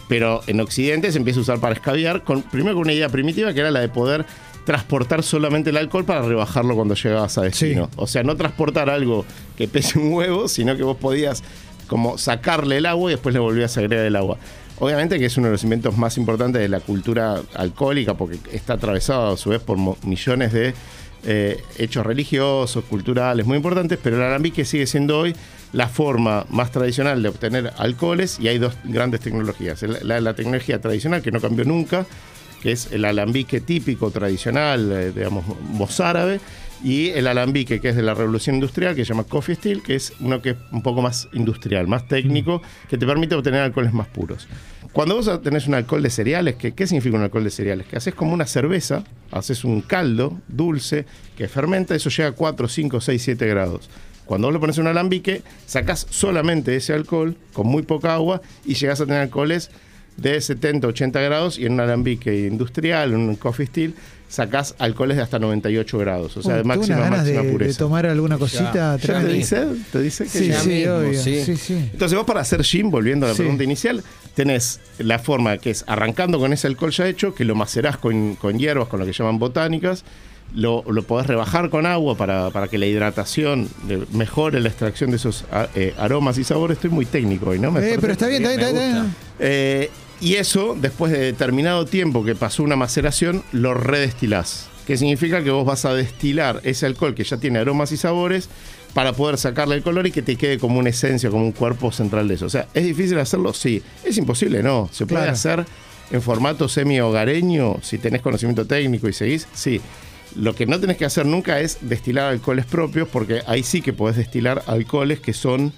pero 0.09 0.41
en 0.47 0.59
Occidente 0.59 1.09
se 1.09 1.17
empieza 1.19 1.39
a 1.39 1.43
usar 1.43 1.59
para 1.61 1.73
escabiar, 1.73 2.25
con, 2.25 2.41
primero 2.41 2.75
con 2.75 2.81
una 2.83 2.91
idea 2.91 3.07
primitiva 3.07 3.53
que 3.53 3.61
era 3.61 3.71
la 3.71 3.79
de 3.79 3.87
poder 3.87 4.25
transportar 4.65 5.23
solamente 5.23 5.69
el 5.69 5.77
alcohol 5.77 6.03
para 6.03 6.21
rebajarlo 6.21 6.75
cuando 6.75 6.95
llegabas 6.95 7.37
a 7.37 7.43
destino. 7.43 7.85
Sí. 7.85 7.91
O 7.95 8.07
sea, 8.07 8.21
no 8.21 8.35
transportar 8.35 8.89
algo 8.89 9.23
que 9.55 9.69
pese 9.69 9.99
un 9.99 10.11
huevo, 10.11 10.49
sino 10.49 10.75
que 10.75 10.83
vos 10.83 10.97
podías 10.97 11.43
como 11.87 12.17
sacarle 12.17 12.75
el 12.79 12.87
agua 12.87 13.09
y 13.09 13.13
después 13.13 13.31
le 13.31 13.39
volvías 13.39 13.77
a 13.77 13.79
agregar 13.79 14.05
el 14.05 14.17
agua. 14.17 14.37
Obviamente 14.81 15.19
que 15.19 15.25
es 15.25 15.37
uno 15.37 15.45
de 15.45 15.51
los 15.51 15.63
inventos 15.63 15.95
más 15.95 16.17
importantes 16.17 16.59
de 16.59 16.67
la 16.67 16.79
cultura 16.79 17.39
alcohólica 17.53 18.15
porque 18.15 18.39
está 18.51 18.73
atravesado 18.73 19.33
a 19.33 19.37
su 19.37 19.51
vez 19.51 19.61
por 19.61 19.77
millones 20.03 20.53
de 20.53 20.73
eh, 21.23 21.63
hechos 21.77 22.03
religiosos, 22.03 22.83
culturales 22.85 23.45
muy 23.45 23.57
importantes, 23.57 23.99
pero 24.01 24.15
el 24.15 24.23
alambique 24.23 24.65
sigue 24.65 24.87
siendo 24.87 25.19
hoy 25.19 25.35
la 25.71 25.87
forma 25.87 26.47
más 26.49 26.71
tradicional 26.71 27.21
de 27.21 27.29
obtener 27.29 27.71
alcoholes 27.77 28.39
y 28.39 28.47
hay 28.47 28.57
dos 28.57 28.73
grandes 28.83 29.19
tecnologías. 29.19 29.83
La, 29.83 30.19
la 30.19 30.33
tecnología 30.33 30.81
tradicional 30.81 31.21
que 31.21 31.31
no 31.31 31.39
cambió 31.39 31.63
nunca, 31.63 32.07
que 32.63 32.71
es 32.71 32.91
el 32.91 33.05
alambique 33.05 33.61
típico, 33.61 34.09
tradicional, 34.09 34.91
eh, 34.91 35.11
digamos, 35.11 35.45
mozárabe, 35.69 36.39
y 36.83 37.09
el 37.09 37.27
alambique 37.27 37.79
que 37.79 37.89
es 37.89 37.95
de 37.95 38.01
la 38.01 38.13
revolución 38.13 38.55
industrial, 38.55 38.95
que 38.95 39.05
se 39.05 39.09
llama 39.09 39.23
Coffee 39.23 39.55
Steel, 39.55 39.81
que 39.83 39.95
es 39.95 40.13
uno 40.19 40.41
que 40.41 40.51
es 40.51 40.57
un 40.71 40.81
poco 40.81 41.01
más 41.01 41.27
industrial, 41.33 41.87
más 41.87 42.07
técnico, 42.07 42.61
que 42.89 42.97
te 42.97 43.05
permite 43.05 43.35
obtener 43.35 43.61
alcoholes 43.61 43.93
más 43.93 44.07
puros. 44.07 44.47
Cuando 44.93 45.15
vos 45.15 45.41
tenés 45.41 45.67
un 45.67 45.75
alcohol 45.75 46.01
de 46.03 46.09
cereales, 46.09 46.55
¿qué, 46.55 46.73
qué 46.73 46.85
significa 46.85 47.15
un 47.15 47.23
alcohol 47.23 47.43
de 47.43 47.51
cereales? 47.51 47.87
Que 47.87 47.97
haces 47.97 48.13
como 48.13 48.33
una 48.33 48.45
cerveza, 48.45 49.03
haces 49.31 49.63
un 49.63 49.81
caldo 49.81 50.39
dulce 50.47 51.05
que 51.37 51.47
fermenta, 51.47 51.95
eso 51.95 52.09
llega 52.09 52.29
a 52.29 52.33
4, 52.33 52.67
5, 52.67 52.99
6, 52.99 53.21
7 53.21 53.47
grados. 53.47 53.89
Cuando 54.25 54.47
vos 54.47 54.53
lo 54.53 54.59
pones 54.59 54.77
en 54.77 54.83
un 54.83 54.87
alambique, 54.87 55.43
sacás 55.65 56.07
solamente 56.09 56.75
ese 56.75 56.93
alcohol 56.93 57.35
con 57.53 57.67
muy 57.67 57.83
poca 57.83 58.13
agua 58.13 58.41
y 58.65 58.75
llegás 58.75 59.01
a 59.01 59.05
tener 59.05 59.21
alcoholes 59.21 59.71
de 60.17 60.39
70, 60.39 60.87
80 60.87 61.19
grados 61.21 61.57
y 61.59 61.65
en 61.65 61.73
un 61.73 61.79
alambique 61.81 62.47
industrial, 62.47 63.13
un 63.13 63.35
coffee 63.35 63.65
steel, 63.65 63.95
sacás 64.29 64.75
alcoholes 64.79 65.17
de 65.17 65.23
hasta 65.23 65.39
98 65.39 65.97
grados, 65.97 66.37
o 66.37 66.41
sea, 66.43 66.55
de 66.55 66.61
Uy, 66.61 66.67
máxima, 66.67 67.09
máxima 67.09 67.41
de, 67.41 67.45
de 67.47 67.51
pureza. 67.51 67.79
tomar 67.79 68.05
alguna 68.05 68.37
cosita. 68.37 68.97
¿Ya 68.97 69.19
te 69.21 69.27
dice? 69.27 69.65
¿Te 69.91 70.01
dice 70.01 70.23
que 70.23 70.29
Sí, 70.29 70.47
ya 70.47 70.59
sí, 70.59 70.69
mismo, 70.69 70.93
obvio. 70.95 71.21
sí. 71.21 71.43
Sí, 71.43 71.57
sí. 71.57 71.73
entonces 71.91 72.17
vos 72.17 72.25
para 72.25 72.39
hacer 72.41 72.63
gin, 72.63 72.89
volviendo 72.91 73.25
a 73.25 73.29
la 73.29 73.35
Sí. 73.35 73.41
pregunta 73.41 73.63
inicial, 73.63 74.03
tenés 74.35 74.79
la 74.99 75.19
forma 75.19 75.57
que 75.57 75.71
es 75.71 75.83
arrancando 75.87 76.39
con 76.39 76.53
ese 76.53 76.67
alcohol 76.67 76.91
ya 76.91 77.07
hecho, 77.07 77.33
que 77.35 77.43
lo 77.43 77.55
macerás 77.55 77.97
con, 77.97 78.35
con 78.35 78.57
hierbas, 78.57 78.87
con 78.87 78.99
lo 79.01 79.05
que 79.05 79.11
llaman 79.11 79.37
botánicas, 79.37 80.05
lo, 80.53 80.83
lo 80.89 81.03
podés 81.03 81.27
rebajar 81.27 81.69
con 81.69 81.85
agua 81.85 82.15
para, 82.17 82.49
para 82.51 82.67
que 82.67 82.77
la 82.77 82.85
hidratación 82.85 83.69
de- 83.87 84.05
mejore 84.11 84.59
la 84.61 84.67
extracción 84.69 85.09
de 85.09 85.15
esos 85.17 85.45
a- 85.51 85.67
eh, 85.75 85.93
aromas 85.97 86.37
y 86.37 86.43
sabores. 86.45 86.75
Estoy 86.77 86.89
muy 86.89 87.05
técnico 87.05 87.49
hoy, 87.51 87.59
¿no? 87.59 87.71
Me 87.71 87.79
Eh, 87.79 87.97
pero 87.99 88.13
está 88.13 88.27
bien, 88.27 88.43
está 88.45 88.55
bien, 88.57 88.61
está 88.67 88.71
bien, 88.79 88.89
está 88.91 89.01
bien. 89.03 89.15
Eh, 89.39 89.89
y 90.21 90.35
eso, 90.35 90.77
después 90.79 91.11
de 91.11 91.19
determinado 91.19 91.85
tiempo 91.85 92.23
que 92.23 92.35
pasó 92.35 92.63
una 92.63 92.75
maceración, 92.75 93.43
lo 93.51 93.73
redestilás. 93.73 94.67
Que 94.87 94.97
significa 94.97 95.43
que 95.43 95.51
vos 95.51 95.65
vas 95.65 95.85
a 95.85 95.93
destilar 95.93 96.61
ese 96.63 96.85
alcohol 96.85 97.13
que 97.15 97.23
ya 97.23 97.37
tiene 97.37 97.59
aromas 97.59 97.91
y 97.91 97.97
sabores 97.97 98.49
para 98.93 99.13
poder 99.13 99.37
sacarle 99.37 99.75
el 99.75 99.83
color 99.83 100.07
y 100.07 100.11
que 100.11 100.21
te 100.21 100.35
quede 100.35 100.57
como 100.59 100.79
una 100.79 100.89
esencia, 100.89 101.29
como 101.29 101.45
un 101.45 101.51
cuerpo 101.53 101.91
central 101.91 102.27
de 102.27 102.35
eso. 102.35 102.45
O 102.45 102.49
sea, 102.49 102.67
¿es 102.73 102.83
difícil 102.83 103.17
hacerlo? 103.19 103.53
Sí. 103.53 103.81
¿Es 104.03 104.17
imposible? 104.17 104.61
No. 104.63 104.89
¿Se 104.91 105.05
puede 105.05 105.21
Claro. 105.21 105.33
hacer 105.33 105.65
en 106.11 106.21
formato 106.21 106.67
semi-hogareño 106.67 107.77
si 107.81 107.97
tenés 107.97 108.21
conocimiento 108.21 108.65
técnico 108.65 109.07
y 109.07 109.13
seguís? 109.13 109.47
Sí. 109.53 109.81
Lo 110.35 110.55
que 110.55 110.65
no 110.65 110.79
tenés 110.79 110.97
que 110.97 111.05
hacer 111.05 111.25
nunca 111.25 111.59
es 111.59 111.77
destilar 111.81 112.31
alcoholes 112.31 112.65
propios, 112.65 113.07
porque 113.07 113.41
ahí 113.47 113.63
sí 113.63 113.81
que 113.81 113.93
podés 113.93 114.17
destilar 114.17 114.63
alcoholes 114.67 115.19
que 115.19 115.33
son 115.33 115.73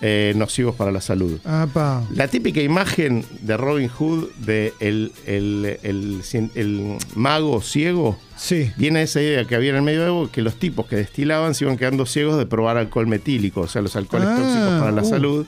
eh, 0.00 0.32
nocivos 0.36 0.74
para 0.76 0.92
la 0.92 1.00
salud. 1.00 1.38
Apa. 1.44 2.04
La 2.14 2.28
típica 2.28 2.60
imagen 2.60 3.24
de 3.42 3.56
Robin 3.56 3.88
Hood 3.88 4.28
de 4.38 4.72
el, 4.80 5.12
el- 5.26 5.78
el 5.82 6.22
cien- 6.22 6.50
el 6.54 6.96
mago 7.16 7.60
ciego 7.60 8.16
Sí. 8.36 8.70
viene 8.76 9.00
de 9.00 9.06
esa 9.06 9.20
idea 9.20 9.44
que 9.44 9.56
había 9.56 9.70
en 9.70 9.76
el 9.76 9.82
medioevo 9.82 10.30
que 10.30 10.42
los 10.42 10.54
tipos 10.54 10.86
que 10.86 10.94
destilaban 10.96 11.54
se 11.56 11.64
iban 11.64 11.76
quedando 11.76 12.06
ciegos 12.06 12.38
de 12.38 12.46
probar 12.46 12.76
alcohol 12.76 13.08
metílico, 13.08 13.62
o 13.62 13.66
sea, 13.68 13.82
los 13.82 13.96
alcoholes 13.96 14.28
Ah, 14.30 14.36
tóxicos 14.36 14.78
para 14.80 14.92
la 14.92 15.02
uh. 15.02 15.08
salud. 15.08 15.46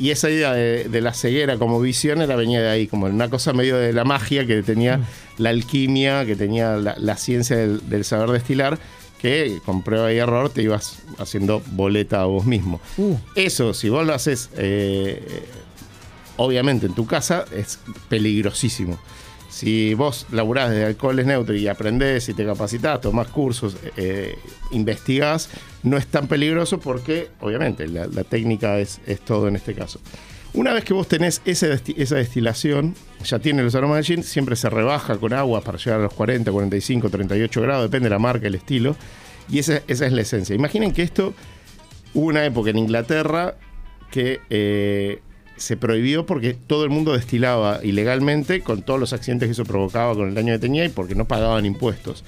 Y 0.00 0.10
esa 0.10 0.30
idea 0.30 0.52
de, 0.52 0.84
de 0.88 1.00
la 1.00 1.12
ceguera 1.12 1.56
como 1.56 1.80
visión 1.80 2.22
era 2.22 2.36
venía 2.36 2.60
de 2.62 2.68
ahí, 2.68 2.86
como 2.86 3.06
una 3.06 3.28
cosa 3.28 3.52
medio 3.52 3.76
de 3.76 3.92
la 3.92 4.04
magia 4.04 4.46
que 4.46 4.62
tenía 4.62 5.00
la 5.38 5.50
alquimia, 5.50 6.24
que 6.24 6.36
tenía 6.36 6.76
la, 6.76 6.94
la 6.98 7.16
ciencia 7.16 7.56
del, 7.56 7.80
del 7.88 8.04
saber 8.04 8.30
destilar, 8.30 8.78
que 9.18 9.60
con 9.64 9.82
prueba 9.82 10.12
y 10.12 10.18
error 10.18 10.50
te 10.50 10.62
ibas 10.62 10.98
haciendo 11.18 11.62
boleta 11.72 12.22
a 12.22 12.24
vos 12.24 12.46
mismo. 12.46 12.80
Uh. 12.96 13.16
Eso, 13.34 13.74
si 13.74 13.88
vos 13.88 14.06
lo 14.06 14.14
haces, 14.14 14.50
eh, 14.56 15.42
obviamente 16.36 16.86
en 16.86 16.94
tu 16.94 17.06
casa, 17.06 17.44
es 17.54 17.80
peligrosísimo. 18.08 18.98
Si 19.50 19.94
vos 19.94 20.26
laburás 20.30 20.70
de 20.70 20.84
alcoholes 20.84 21.26
neutros 21.26 21.58
y 21.58 21.66
aprendés 21.66 22.28
y 22.28 22.34
te 22.34 22.44
capacitás, 22.44 23.00
tomás 23.00 23.28
cursos, 23.28 23.76
eh, 23.96 24.38
investigás, 24.70 25.48
no 25.82 25.96
es 25.96 26.06
tan 26.06 26.28
peligroso 26.28 26.78
porque, 26.78 27.28
obviamente, 27.40 27.88
la, 27.88 28.06
la 28.06 28.24
técnica 28.24 28.78
es, 28.78 29.00
es 29.06 29.20
todo 29.20 29.48
en 29.48 29.56
este 29.56 29.74
caso. 29.74 30.00
Una 30.54 30.72
vez 30.72 30.84
que 30.84 30.94
vos 30.94 31.06
tenés 31.06 31.42
esa 31.44 31.66
destilación, 32.16 32.94
ya 33.22 33.38
tiene 33.38 33.62
los 33.62 33.74
aromas 33.74 33.96
del 33.96 34.04
gin, 34.04 34.24
siempre 34.24 34.56
se 34.56 34.70
rebaja 34.70 35.16
con 35.18 35.32
agua 35.32 35.60
para 35.60 35.78
llegar 35.78 36.00
a 36.00 36.04
los 36.04 36.14
40, 36.14 36.50
45, 36.50 37.10
38 37.10 37.60
grados, 37.60 37.84
depende 37.84 38.06
de 38.06 38.10
la 38.10 38.18
marca, 38.18 38.46
el 38.46 38.54
estilo. 38.54 38.96
Y 39.50 39.58
esa, 39.58 39.82
esa 39.88 40.06
es 40.06 40.12
la 40.12 40.22
esencia. 40.22 40.54
Imaginen 40.54 40.92
que 40.92 41.02
esto 41.02 41.34
hubo 42.14 42.26
una 42.26 42.44
época 42.44 42.70
en 42.70 42.78
Inglaterra 42.78 43.56
que 44.10 44.40
eh, 44.50 45.20
se 45.56 45.76
prohibió 45.76 46.24
porque 46.24 46.54
todo 46.54 46.84
el 46.84 46.90
mundo 46.90 47.12
destilaba 47.12 47.80
ilegalmente 47.82 48.62
con 48.62 48.82
todos 48.82 48.98
los 48.98 49.12
accidentes 49.12 49.48
que 49.48 49.52
eso 49.52 49.64
provocaba 49.64 50.14
con 50.14 50.28
el 50.28 50.34
daño 50.34 50.54
que 50.54 50.58
tenía 50.58 50.84
y 50.84 50.88
porque 50.88 51.14
no 51.14 51.26
pagaban 51.26 51.66
impuestos. 51.66 52.24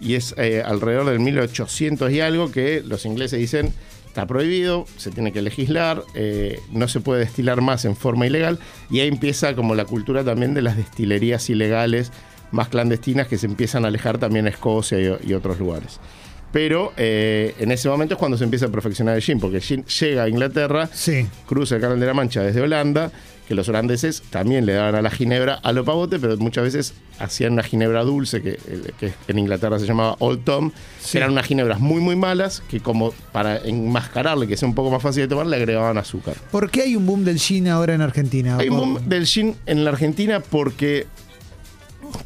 Y 0.00 0.14
es 0.14 0.34
eh, 0.36 0.62
alrededor 0.64 1.06
del 1.06 1.20
1800 1.20 2.10
y 2.10 2.20
algo 2.20 2.50
que 2.50 2.82
los 2.84 3.06
ingleses 3.06 3.38
dicen 3.38 3.72
está 4.12 4.26
prohibido, 4.26 4.84
se 4.98 5.10
tiene 5.10 5.32
que 5.32 5.40
legislar, 5.40 6.04
eh, 6.14 6.60
no 6.70 6.86
se 6.86 7.00
puede 7.00 7.20
destilar 7.20 7.62
más 7.62 7.86
en 7.86 7.96
forma 7.96 8.26
ilegal 8.26 8.58
y 8.90 9.00
ahí 9.00 9.08
empieza 9.08 9.54
como 9.56 9.74
la 9.74 9.86
cultura 9.86 10.22
también 10.22 10.52
de 10.52 10.60
las 10.60 10.76
destilerías 10.76 11.48
ilegales 11.48 12.12
más 12.50 12.68
clandestinas 12.68 13.26
que 13.26 13.38
se 13.38 13.46
empiezan 13.46 13.86
a 13.86 13.88
alejar 13.88 14.18
también 14.18 14.44
a 14.46 14.50
Escocia 14.50 14.98
y- 15.00 15.30
y 15.30 15.32
otros 15.32 15.58
lugares. 15.58 15.98
Pero 16.52 16.92
eh, 16.96 17.54
en 17.58 17.72
ese 17.72 17.88
momento 17.88 18.14
es 18.14 18.18
cuando 18.18 18.36
se 18.36 18.44
empieza 18.44 18.66
a 18.66 18.68
perfeccionar 18.68 19.16
el 19.16 19.22
gin, 19.22 19.40
porque 19.40 19.56
el 19.56 19.62
gin 19.62 19.84
llega 19.86 20.24
a 20.24 20.28
Inglaterra, 20.28 20.88
Sí. 20.92 21.26
cruza 21.46 21.76
el 21.76 21.80
Canal 21.80 21.98
de 21.98 22.06
la 22.06 22.14
Mancha 22.14 22.42
desde 22.42 22.60
Holanda, 22.60 23.10
que 23.48 23.54
los 23.54 23.68
holandeses 23.68 24.22
también 24.30 24.66
le 24.66 24.74
daban 24.74 24.94
a 24.94 25.02
la 25.02 25.10
ginebra 25.10 25.54
a 25.54 25.72
lo 25.72 25.84
pavote, 25.84 26.18
pero 26.18 26.36
muchas 26.36 26.64
veces 26.64 26.94
hacían 27.18 27.54
una 27.54 27.62
ginebra 27.62 28.02
dulce, 28.04 28.40
que, 28.42 28.50
eh, 28.50 28.92
que 29.00 29.12
en 29.28 29.38
Inglaterra 29.38 29.78
se 29.78 29.86
llamaba 29.86 30.16
Old 30.20 30.44
Tom, 30.44 30.70
Sí. 31.00 31.12
que 31.12 31.18
eran 31.18 31.32
unas 31.32 31.46
ginebras 31.46 31.80
muy, 31.80 32.00
muy 32.00 32.16
malas, 32.16 32.62
que 32.68 32.80
como 32.80 33.12
para 33.32 33.56
enmascararle, 33.58 34.46
que 34.46 34.56
sea 34.56 34.68
un 34.68 34.74
poco 34.74 34.90
más 34.90 35.02
fácil 35.02 35.22
de 35.22 35.28
tomar, 35.28 35.46
le 35.46 35.56
agregaban 35.56 35.96
azúcar. 35.98 36.34
¿Por 36.50 36.70
qué 36.70 36.82
hay 36.82 36.96
un 36.96 37.04
boom 37.06 37.24
del 37.24 37.38
gin 37.38 37.66
ahora 37.68 37.94
en 37.94 38.02
Argentina? 38.02 38.58
Hay 38.58 38.68
un 38.68 38.76
boom 38.76 39.08
del 39.08 39.26
gin 39.26 39.56
en 39.66 39.84
la 39.84 39.90
Argentina 39.90 40.40
porque 40.40 41.06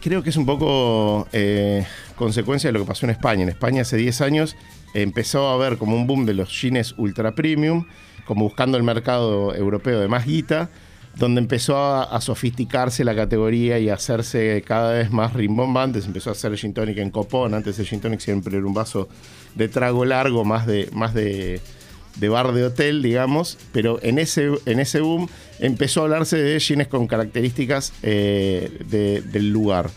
creo 0.06 0.22
que 0.22 0.30
es 0.30 0.36
un 0.36 0.46
poco 0.46 1.26
eh, 1.32 1.84
consecuencia 2.14 2.68
de 2.68 2.72
lo 2.74 2.78
que 2.78 2.86
pasó 2.86 3.06
en 3.06 3.10
España. 3.10 3.42
En 3.42 3.48
España 3.48 3.82
hace 3.82 3.96
10 3.96 4.20
años 4.20 4.56
empezó 4.94 5.48
a 5.48 5.54
haber 5.54 5.78
como 5.78 5.96
un 5.96 6.06
boom 6.06 6.26
de 6.26 6.32
los 6.32 6.48
gines 6.48 6.94
ultra 6.96 7.34
premium, 7.34 7.86
como 8.24 8.44
buscando 8.44 8.76
el 8.76 8.84
mercado 8.84 9.52
europeo 9.52 9.98
de 9.98 10.06
más 10.06 10.24
guita, 10.24 10.70
donde 11.16 11.40
empezó 11.40 11.76
a, 11.76 12.20
sofisticarse 12.20 13.02
la 13.02 13.16
categoría 13.16 13.80
y 13.80 13.88
a 13.88 13.94
hacerse 13.94 14.62
cada 14.64 14.92
vez 14.92 15.10
más 15.10 15.32
rimbombante. 15.32 16.00
Se 16.00 16.06
empezó 16.06 16.30
a 16.30 16.34
hacer 16.34 16.56
gin 16.56 16.72
tonic 16.72 16.98
en 16.98 17.10
copón. 17.10 17.52
Antes 17.52 17.76
el 17.80 17.86
gin 17.86 17.98
tonic 17.98 18.20
siempre 18.20 18.56
era 18.56 18.64
un 18.64 18.74
vaso 18.74 19.08
de 19.56 19.66
trago 19.66 20.04
largo, 20.04 20.44
más 20.44 20.68
de, 20.68 20.88
más 20.92 21.14
de, 21.14 21.60
de 22.16 22.28
bar 22.28 22.52
de 22.52 22.64
hotel, 22.64 23.02
digamos, 23.02 23.58
pero 23.72 23.98
en 24.02 24.18
ese, 24.18 24.50
en 24.66 24.80
ese 24.80 25.00
boom 25.00 25.28
empezó 25.58 26.00
a 26.00 26.04
hablarse 26.04 26.36
de 26.36 26.58
gines 26.60 26.88
con 26.88 27.06
características 27.06 27.92
eh, 28.02 28.70
de- 28.90 29.20
del 29.22 29.50
lugar. 29.50 29.90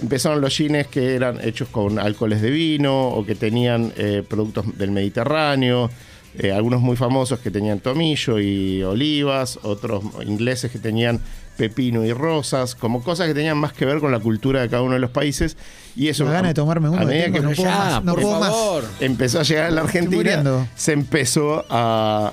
Empezaron 0.00 0.40
los 0.42 0.54
gines 0.54 0.86
que 0.88 1.14
eran 1.14 1.40
hechos 1.42 1.68
con 1.68 1.98
alcoholes 1.98 2.42
de 2.42 2.50
vino 2.50 3.08
o 3.08 3.24
que 3.24 3.34
tenían 3.34 3.92
eh, 3.96 4.22
productos 4.28 4.76
del 4.76 4.90
Mediterráneo, 4.90 5.90
eh, 6.38 6.52
algunos 6.52 6.82
muy 6.82 6.96
famosos 6.96 7.38
que 7.40 7.50
tenían 7.50 7.80
tomillo 7.80 8.38
y 8.38 8.82
olivas, 8.82 9.58
otros 9.62 10.04
ingleses 10.26 10.70
que 10.70 10.78
tenían 10.78 11.20
pepino 11.56 12.04
y 12.04 12.12
rosas, 12.12 12.74
como 12.74 13.02
cosas 13.02 13.26
que 13.28 13.32
tenían 13.34 13.56
más 13.56 13.72
que 13.72 13.86
ver 13.86 14.00
con 14.00 14.12
la 14.12 14.20
cultura 14.20 14.60
de 14.60 14.68
cada 14.68 14.82
uno 14.82 14.92
de 14.94 15.00
los 15.00 15.10
países. 15.10 15.56
Y 15.96 16.08
eso 16.08 16.24
La 16.24 16.32
gana 16.32 16.48
de 16.48 16.54
tomarme 16.54 16.90
uno 16.90 17.00
a 17.00 17.04
medida 17.06 17.24
tengo, 17.24 17.36
que 17.36 17.42
no 17.42 17.50
puedo 17.52 17.62
Ya, 17.70 17.78
más, 17.78 18.04
no 18.04 18.12
por 18.12 18.22
puedo 18.22 18.38
más. 18.40 18.50
favor. 18.50 18.84
empezó 19.00 19.40
a 19.40 19.42
llegar 19.44 19.64
a 19.66 19.70
la 19.70 19.80
Argentina, 19.80 20.68
se 20.76 20.92
empezó 20.92 21.64
a- 21.70 22.32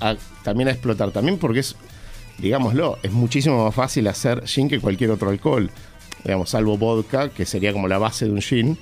a- 0.00 0.16
también 0.42 0.68
a 0.68 0.72
explotar. 0.72 1.10
También 1.12 1.38
porque 1.38 1.60
es, 1.60 1.76
digámoslo, 2.38 2.98
es 3.02 3.12
muchísimo 3.12 3.64
más 3.64 3.74
fácil 3.74 4.06
hacer 4.08 4.42
gin 4.46 4.68
que 4.68 4.80
cualquier 4.80 5.10
otro 5.12 5.30
alcohol. 5.30 5.70
Digamos, 6.24 6.50
salvo 6.50 6.76
vodka, 6.76 7.28
que 7.28 7.46
sería 7.46 7.72
como 7.72 7.86
la 7.86 7.98
base 7.98 8.24
de 8.24 8.32
un 8.32 8.40
gin. 8.42 8.78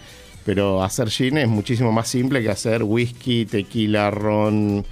Pero 0.47 0.83
hacer 0.83 1.11
gin 1.11 1.37
es 1.39 1.49
muchísimo 1.49 1.91
más 1.93 2.09
simple 2.09 2.41
que 2.43 2.49
hacer 2.51 2.83
whisky, 2.85 3.45
tequila, 3.47 4.11
ron, 4.13 4.87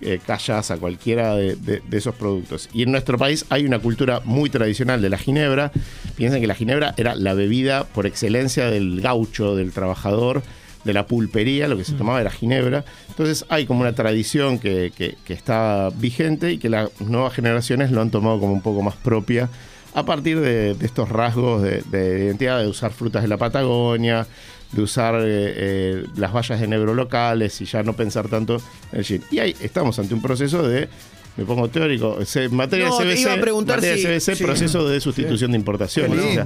eh, 0.00 0.20
callaza, 0.24 0.76
cualquiera 0.76 1.34
de, 1.34 1.56
de- 1.56 1.82
de 1.88 1.96
esos 1.98 2.14
productos. 2.14 2.68
Y 2.72 2.82
en 2.82 2.92
nuestro 2.92 3.18
país 3.18 3.44
hay 3.50 3.64
una 3.64 3.78
cultura 3.78 4.20
muy 4.24 4.50
tradicional 4.50 5.02
de 5.02 5.08
la 5.10 5.18
ginebra. 5.18 5.72
Piensen 6.16 6.40
que 6.40 6.46
la 6.46 6.54
ginebra 6.54 6.94
era 6.96 7.14
la 7.14 7.34
bebida 7.34 7.84
por 7.84 8.06
excelencia 8.06 8.70
del 8.70 9.00
gaucho, 9.00 9.56
del 9.56 9.72
trabajador, 9.72 10.42
de 10.84 10.92
la 10.94 11.06
pulpería, 11.06 11.68
lo 11.68 11.76
que 11.76 11.84
se 11.84 11.92
tomaba 11.94 12.20
era 12.20 12.30
ginebra. 12.30 12.84
Entonces 13.08 13.44
hay 13.48 13.66
como 13.66 13.80
una 13.80 13.94
tradición 13.94 14.58
que, 14.58 14.92
que- 14.96 15.16
que 15.24 15.32
está 15.34 15.90
vigente 15.96 16.52
y 16.52 16.58
que 16.58 16.68
las 16.68 16.88
nuevas 17.00 17.34
generaciones 17.34 17.90
lo 17.90 18.00
han 18.00 18.10
tomado 18.10 18.38
como 18.40 18.52
un 18.52 18.62
poco 18.62 18.82
más 18.82 18.94
propia 18.96 19.48
a 19.94 20.04
partir 20.04 20.38
de, 20.38 20.74
de 20.74 20.86
estos 20.86 21.08
rasgos 21.08 21.62
de, 21.62 21.82
de 21.90 22.26
identidad, 22.26 22.60
de 22.60 22.68
usar 22.68 22.92
frutas 22.92 23.22
de 23.22 23.28
la 23.28 23.36
Patagonia, 23.38 24.26
de 24.72 24.82
usar 24.82 25.14
eh, 25.16 25.20
eh, 25.26 26.04
las 26.16 26.32
vallas 26.34 26.60
de 26.60 26.66
negro 26.68 26.94
locales 26.94 27.60
y 27.60 27.64
ya 27.64 27.82
no 27.82 27.94
pensar 27.94 28.28
tanto 28.28 28.56
en 28.92 28.98
el 28.98 29.04
gin. 29.04 29.22
Y 29.30 29.38
ahí 29.38 29.54
estamos 29.60 29.98
ante 29.98 30.12
un 30.14 30.20
proceso 30.22 30.66
de, 30.66 30.88
me 31.36 31.44
pongo 31.44 31.68
teórico, 31.68 32.24
se- 32.24 32.48
materia 32.50 32.88
No, 32.88 32.98
CBC, 32.98 33.20
iba 33.20 33.34
a 33.34 33.40
preguntar 33.40 33.76
materia 33.78 33.96
si- 33.96 34.02
de 34.02 34.20
CBC, 34.20 34.36
sí. 34.36 34.44
proceso 34.44 34.88
de 34.88 35.00
sustitución 35.00 35.52
de 35.52 35.58
importaciones. 35.58 36.18
O 36.18 36.32
sea, 36.32 36.44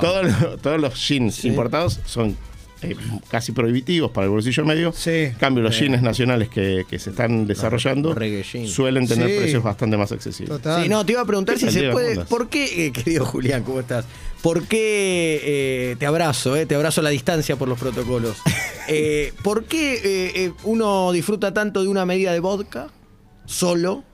todos, 0.00 0.24
los- 0.24 0.60
todos 0.62 0.80
los 0.80 0.94
gins 0.94 1.44
importados 1.44 1.98
son 2.06 2.36
eh, 2.90 2.96
casi 3.28 3.52
prohibitivos 3.52 4.10
para 4.10 4.26
el 4.26 4.30
bolsillo 4.30 4.64
medio. 4.64 4.92
Sí. 4.92 5.10
En 5.10 5.34
cambio, 5.34 5.62
los 5.62 5.76
gins 5.76 6.02
nacionales 6.02 6.48
que, 6.48 6.84
que 6.88 6.98
se 6.98 7.10
están 7.10 7.46
desarrollando 7.46 8.14
suelen 8.66 9.06
tener 9.08 9.28
Sí. 9.30 9.36
precios 9.38 9.62
bastante 9.62 9.96
más 9.96 10.12
accesibles. 10.12 10.48
Total. 10.56 10.82
Sí, 10.82 10.88
no, 10.88 11.04
te 11.04 11.12
iba 11.12 11.20
a 11.22 11.24
preguntar 11.24 11.56
¿Qué 11.56 11.66
si 11.70 11.70
se 11.78 11.90
puede. 11.90 12.24
¿Por 12.24 12.48
qué, 12.48 12.86
eh, 12.86 12.92
querido 12.92 13.24
Julián, 13.26 13.62
cómo 13.64 13.80
estás? 13.80 14.04
¿Por 14.42 14.64
qué 14.66 15.40
eh, 15.42 15.96
te 15.98 16.04
abrazo, 16.06 16.54
eh, 16.56 16.66
te 16.66 16.74
abrazo 16.74 17.00
a 17.00 17.04
la 17.04 17.10
distancia 17.10 17.56
por 17.56 17.68
los 17.68 17.78
protocolos? 17.78 18.36
Eh, 18.86 19.32
¿Por 19.42 19.64
qué 19.64 20.52
uno 20.64 21.10
disfruta 21.10 21.54
tanto 21.54 21.80
de 21.80 21.88
una 21.88 22.04
medida 22.04 22.34
de 22.34 22.40
vodka 22.40 22.88
solo? 23.46 24.04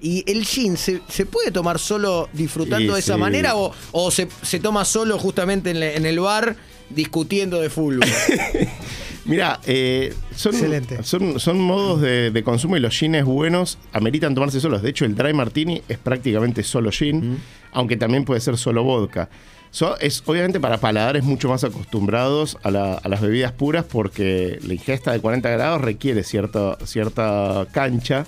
¿Y 0.00 0.24
el 0.30 0.46
gin 0.46 0.78
se, 0.78 1.02
se 1.08 1.26
puede 1.26 1.50
tomar 1.50 1.78
solo 1.78 2.30
disfrutando 2.32 2.94
de 2.94 3.00
esa 3.00 3.14
sí. 3.16 3.20
manera 3.20 3.56
o, 3.56 3.74
o 3.92 4.10
se, 4.10 4.28
se 4.40 4.58
toma 4.58 4.86
solo 4.86 5.18
justamente 5.18 5.68
en, 5.70 5.82
en 5.82 6.06
el 6.06 6.18
bar 6.20 6.56
discutiendo 6.90 7.60
de 7.60 7.70
fútbol? 7.70 8.00
Mira, 9.24 9.58
eh, 9.66 10.14
son, 10.36 10.54
Excelente. 10.54 11.02
son, 11.02 11.40
son 11.40 11.60
modos 11.60 12.00
de, 12.00 12.30
de 12.30 12.42
consumo 12.44 12.76
y 12.76 12.80
los 12.80 12.96
gines 12.96 13.24
buenos 13.24 13.76
ameritan 13.92 14.34
tomarse 14.34 14.60
solos. 14.60 14.82
De 14.82 14.90
hecho, 14.90 15.04
el 15.04 15.16
dry 15.16 15.32
martini 15.32 15.82
es 15.88 15.98
prácticamente 15.98 16.62
solo 16.62 16.92
gin, 16.92 17.38
aunque 17.72 17.96
también 17.96 18.24
puede 18.24 18.40
ser 18.40 18.56
solo 18.56 18.84
vodka. 18.84 19.28
So- 19.72 19.98
es 19.98 20.22
obviamente 20.26 20.60
para 20.60 20.78
paladares 20.78 21.24
mucho 21.24 21.48
más 21.48 21.64
acostumbrados 21.64 22.56
a, 22.62 22.70
la- 22.70 22.94
a 22.94 23.08
las 23.08 23.20
bebidas 23.20 23.50
puras 23.50 23.84
porque 23.84 24.60
la 24.64 24.74
ingesta 24.74 25.10
de 25.12 25.18
40 25.20 25.50
grados 25.50 25.80
requiere 25.80 26.22
cierta, 26.22 26.78
cierta 26.84 27.66
cancha. 27.72 28.26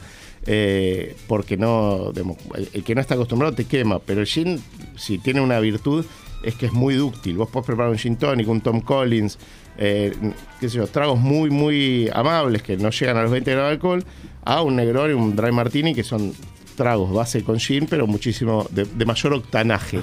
eh, 0.50 1.14
porque 1.28 1.56
no 1.56 2.10
el, 2.56 2.68
el 2.72 2.82
que 2.82 2.94
no 2.94 3.00
está 3.00 3.14
acostumbrado 3.14 3.54
te 3.54 3.66
quema, 3.66 3.98
pero 4.00 4.20
el 4.22 4.26
gin, 4.26 4.60
si 4.96 5.18
tiene 5.18 5.40
una 5.42 5.60
virtud, 5.60 6.04
es 6.42 6.54
que 6.54 6.66
es 6.66 6.73
muy 6.73 6.95
dúctil. 6.95 7.37
Vos 7.37 7.49
podés 7.50 7.66
preparar 7.66 7.90
un 7.90 7.99
gin 7.99 8.16
tonic, 8.16 8.49
un 8.49 8.61
Tom 8.61 8.80
Collins, 8.80 9.38
eh, 9.76 10.12
qué 10.61 10.68
sé 10.68 10.76
yo, 10.78 10.87
tragos 10.87 11.18
muy, 11.18 11.50
muy 11.50 12.11
amables 12.12 12.62
que 12.62 12.76
no 12.76 12.90
llegan 12.90 13.16
a 13.16 13.23
los 13.23 13.30
20 13.30 13.50
grados 13.50 13.68
de 13.68 13.73
alcohol, 13.75 14.04
a 14.45 14.62
un 14.62 14.76
Negroni, 14.76 15.14
un 15.14 15.37
Dry 15.37 15.52
Martini, 15.52 15.95
que 15.95 16.02
son 16.04 16.33
tragos 16.76 17.12
base 17.12 17.42
con 17.42 17.59
gin, 17.59 17.87
pero 17.90 18.07
muchísimo 18.07 18.64
de, 18.71 18.85
de 18.85 19.04
mayor 19.04 19.35
octanaje. 19.35 20.00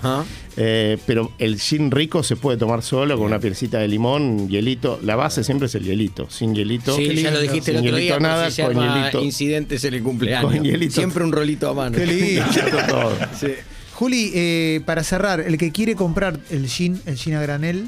Eh, 0.58 0.98
pero 1.08 1.32
el 1.40 1.58
gin 1.58 1.90
rico 1.90 2.22
se 2.22 2.36
puede 2.36 2.58
tomar 2.58 2.82
solo 2.84 3.18
con 3.18 3.28
una 3.28 3.40
pielcita 3.40 3.80
de 3.80 3.88
limón, 3.88 4.50
hielito. 4.50 5.00
La 5.02 5.16
base 5.16 5.46
siempre 5.46 5.68
es 5.68 5.76
el 5.76 5.86
hielito. 5.86 6.30
Sin 6.30 6.54
hielito. 6.54 6.94
Sí, 6.98 7.16
ya 7.16 7.32
lo 7.32 7.40
dijiste 7.40 7.72
el 7.72 7.78
Sin 7.78 7.88
otro 7.88 7.98
día. 7.98 8.06
hielito 8.08 8.20
nada, 8.20 8.50
si 8.50 8.58
se 8.58 8.64
con 8.64 8.78
arma 8.78 9.00
hielito. 9.00 9.24
incidentes 9.24 9.86
en 9.86 9.94
el 9.94 10.04
cumpleaños. 10.04 10.52
Con 10.52 10.64
hielito. 10.64 10.96
Siempre 10.96 11.24
un 11.24 11.32
rolito 11.32 11.70
a 11.70 11.74
mano. 11.74 11.96
Qué 11.98 12.06
lindo. 12.06 12.44
todo. 12.90 13.14
Sí. 13.40 13.48
Juli, 13.96 14.32
eh, 14.36 14.82
para 14.86 15.04
cerrar, 15.04 15.40
el 15.40 15.58
que 15.58 15.72
quiere 15.72 15.96
comprar 15.96 16.38
el 16.50 16.68
gin, 16.68 17.02
el 17.06 17.16
gin 17.16 17.36
a 17.36 17.42
granel, 17.42 17.88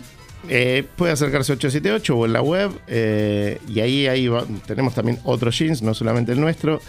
Eh, 0.49 0.85
puede 0.95 1.11
acercarse 1.11 1.51
a 1.51 1.55
878 1.55 2.15
o 2.15 2.25
en 2.25 2.31
la 2.31 2.41
web. 2.41 2.71
eh, 2.87 3.59
y 3.67 3.81
ahí, 3.81 4.07
ahí 4.07 4.29
tenemos 4.65 4.93
también 4.93 5.19
otros 5.25 5.57
jeans, 5.59 5.81
no 5.81 5.93
solamente 5.93 6.31
el 6.31 6.39
nuestro. 6.39 6.79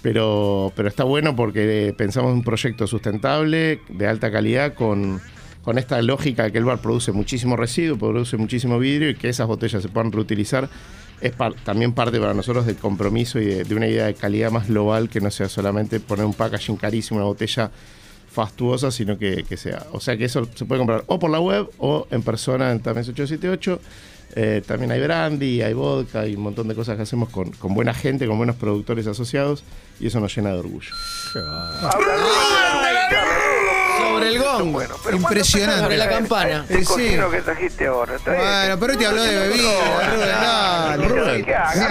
Pero, 0.00 0.72
pero 0.74 0.88
está 0.88 1.04
bueno 1.04 1.36
porque 1.36 1.94
pensamos 1.96 2.30
en 2.30 2.38
un 2.38 2.44
proyecto 2.44 2.86
sustentable, 2.86 3.80
de 3.90 4.06
alta 4.06 4.32
calidad, 4.32 4.72
con, 4.74 5.20
con 5.62 5.76
esta 5.78 6.00
lógica 6.00 6.44
de 6.44 6.52
que 6.52 6.58
el 6.58 6.64
bar 6.64 6.80
produce 6.80 7.12
muchísimo 7.12 7.56
residuo, 7.56 7.98
produce 7.98 8.36
muchísimo 8.38 8.78
vidrio 8.78 9.10
y 9.10 9.14
que 9.14 9.28
esas 9.28 9.46
botellas 9.46 9.82
se 9.82 9.88
puedan 9.90 10.10
reutilizar. 10.10 10.70
Es 11.20 11.32
también 11.64 11.92
parte 11.92 12.18
para 12.18 12.32
nosotros 12.34 12.64
del 12.66 12.76
compromiso 12.76 13.38
y 13.38 13.44
de, 13.44 13.64
de 13.64 13.74
una 13.74 13.86
idea 13.86 14.06
de 14.06 14.14
calidad 14.14 14.50
más 14.50 14.66
global 14.66 15.08
que 15.10 15.20
no 15.20 15.30
sea 15.30 15.48
solamente 15.48 16.00
poner 16.00 16.24
un 16.24 16.34
packaging 16.34 16.76
carísimo, 16.76 17.18
una 17.18 17.26
botella 17.26 17.70
fastuosa, 18.32 18.90
sino 18.90 19.18
que, 19.18 19.44
que 19.44 19.56
sea. 19.56 19.86
O 19.92 20.00
sea 20.00 20.16
que 20.16 20.24
eso 20.24 20.48
se 20.54 20.64
puede 20.64 20.78
comprar 20.78 21.04
o 21.06 21.18
por 21.18 21.30
la 21.30 21.40
web 21.40 21.68
o 21.78 22.06
en 22.10 22.22
persona 22.22 22.72
en 22.72 22.80
Tames 22.80 23.08
878. 23.08 23.80
Eh, 24.34 24.62
también 24.66 24.90
hay 24.92 25.00
brandy, 25.00 25.60
hay 25.60 25.74
vodka, 25.74 26.20
hay 26.20 26.34
un 26.34 26.42
montón 26.42 26.66
de 26.66 26.74
cosas 26.74 26.96
que 26.96 27.02
hacemos 27.02 27.28
con, 27.28 27.50
con 27.50 27.74
buena 27.74 27.92
gente, 27.92 28.26
con 28.26 28.38
buenos 28.38 28.56
productores 28.56 29.06
asociados 29.06 29.62
y 30.00 30.06
eso 30.06 30.20
nos 30.20 30.34
llena 30.34 30.52
de 30.52 30.58
orgullo. 30.58 30.94
Sobre 34.24 34.36
el 34.36 34.42
gong. 34.42 34.72
Bueno, 34.72 34.94
pero 35.04 35.16
Impresionante. 35.16 35.82
Sobre 35.82 35.96
la 35.96 36.08
campana. 36.08 36.64
Eh, 36.68 36.76
sí. 36.78 36.84
cocino 36.84 37.30
que 37.30 37.40
trajiste 37.42 37.86
ahora. 37.86 38.16
está. 38.16 38.32
Bueno, 38.32 38.80
pero 38.80 38.98
te 38.98 39.06
habló 39.06 39.22
de 39.22 39.36
bebida, 39.36 39.70
Rubén. 40.96 41.08
Rubén, 41.08 41.46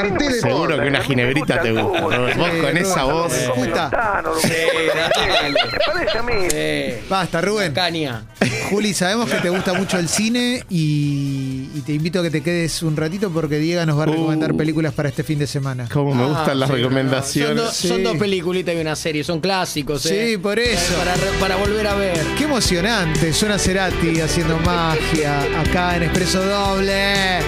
importa, 0.07 0.31
Seguro 0.41 0.79
que 0.81 0.87
una 0.87 1.01
ginebrita 1.01 1.61
te 1.61 1.71
gusta. 1.71 1.99
Rubén. 2.01 2.37
Vos 2.37 2.49
Sí, 2.51 2.61
con 2.61 2.77
esa 2.77 3.01
Rubén, 3.01 3.15
voz. 3.15 3.33
que- 3.33 5.31
dale. 5.31 5.59
Me 5.71 5.93
parece 5.93 6.17
a 6.17 6.23
mí. 6.23 7.03
Basta, 7.09 7.41
Rubén. 7.41 7.73
Caña. 7.73 8.23
Juli, 8.71 8.93
sabemos 8.93 9.29
que 9.29 9.37
te 9.37 9.49
gusta 9.49 9.73
mucho 9.73 9.97
el 9.99 10.07
cine 10.07 10.63
y, 10.69 11.67
y 11.75 11.81
te 11.85 11.93
invito 11.93 12.19
a 12.19 12.23
que 12.23 12.29
te 12.31 12.41
quedes 12.41 12.81
un 12.83 12.95
ratito 12.95 13.29
porque 13.29 13.57
Diego 13.59 13.85
nos 13.85 13.97
va 13.99 14.03
a 14.03 14.05
recomendar 14.07 14.53
Uh. 14.53 14.57
películas 14.57 14.93
para 14.93 15.09
este 15.09 15.23
fin 15.23 15.37
de 15.39 15.47
semana. 15.47 15.87
Cómo 15.91 16.15
me 16.15 16.25
gustan 16.25 16.51
Ah, 16.51 16.55
las 16.55 16.69
sí, 16.69 16.75
recomendaciones. 16.75 17.55
Son, 17.57 17.65
do- 17.65 17.71
son 17.71 17.97
Sí. 17.97 18.03
dos 18.03 18.17
peliculitas 18.17 18.73
y 18.75 18.77
una 18.79 18.95
serie, 18.95 19.23
son 19.23 19.39
clásicos. 19.41 20.05
eh. 20.05 20.31
Sí, 20.31 20.37
por 20.37 20.57
eso. 20.59 20.93
Para, 21.39 21.55
volver 21.57 21.87
a 21.87 21.95
ver. 21.95 22.17
Qué 22.37 22.45
emocionante, 22.45 23.33
suena 23.33 23.57
Cerati 23.59 24.19
haciendo 24.21 24.57
magia 24.59 25.41
acá 25.61 25.97
en 25.97 26.03
Expreso 26.03 26.43
Doble. 26.43 27.39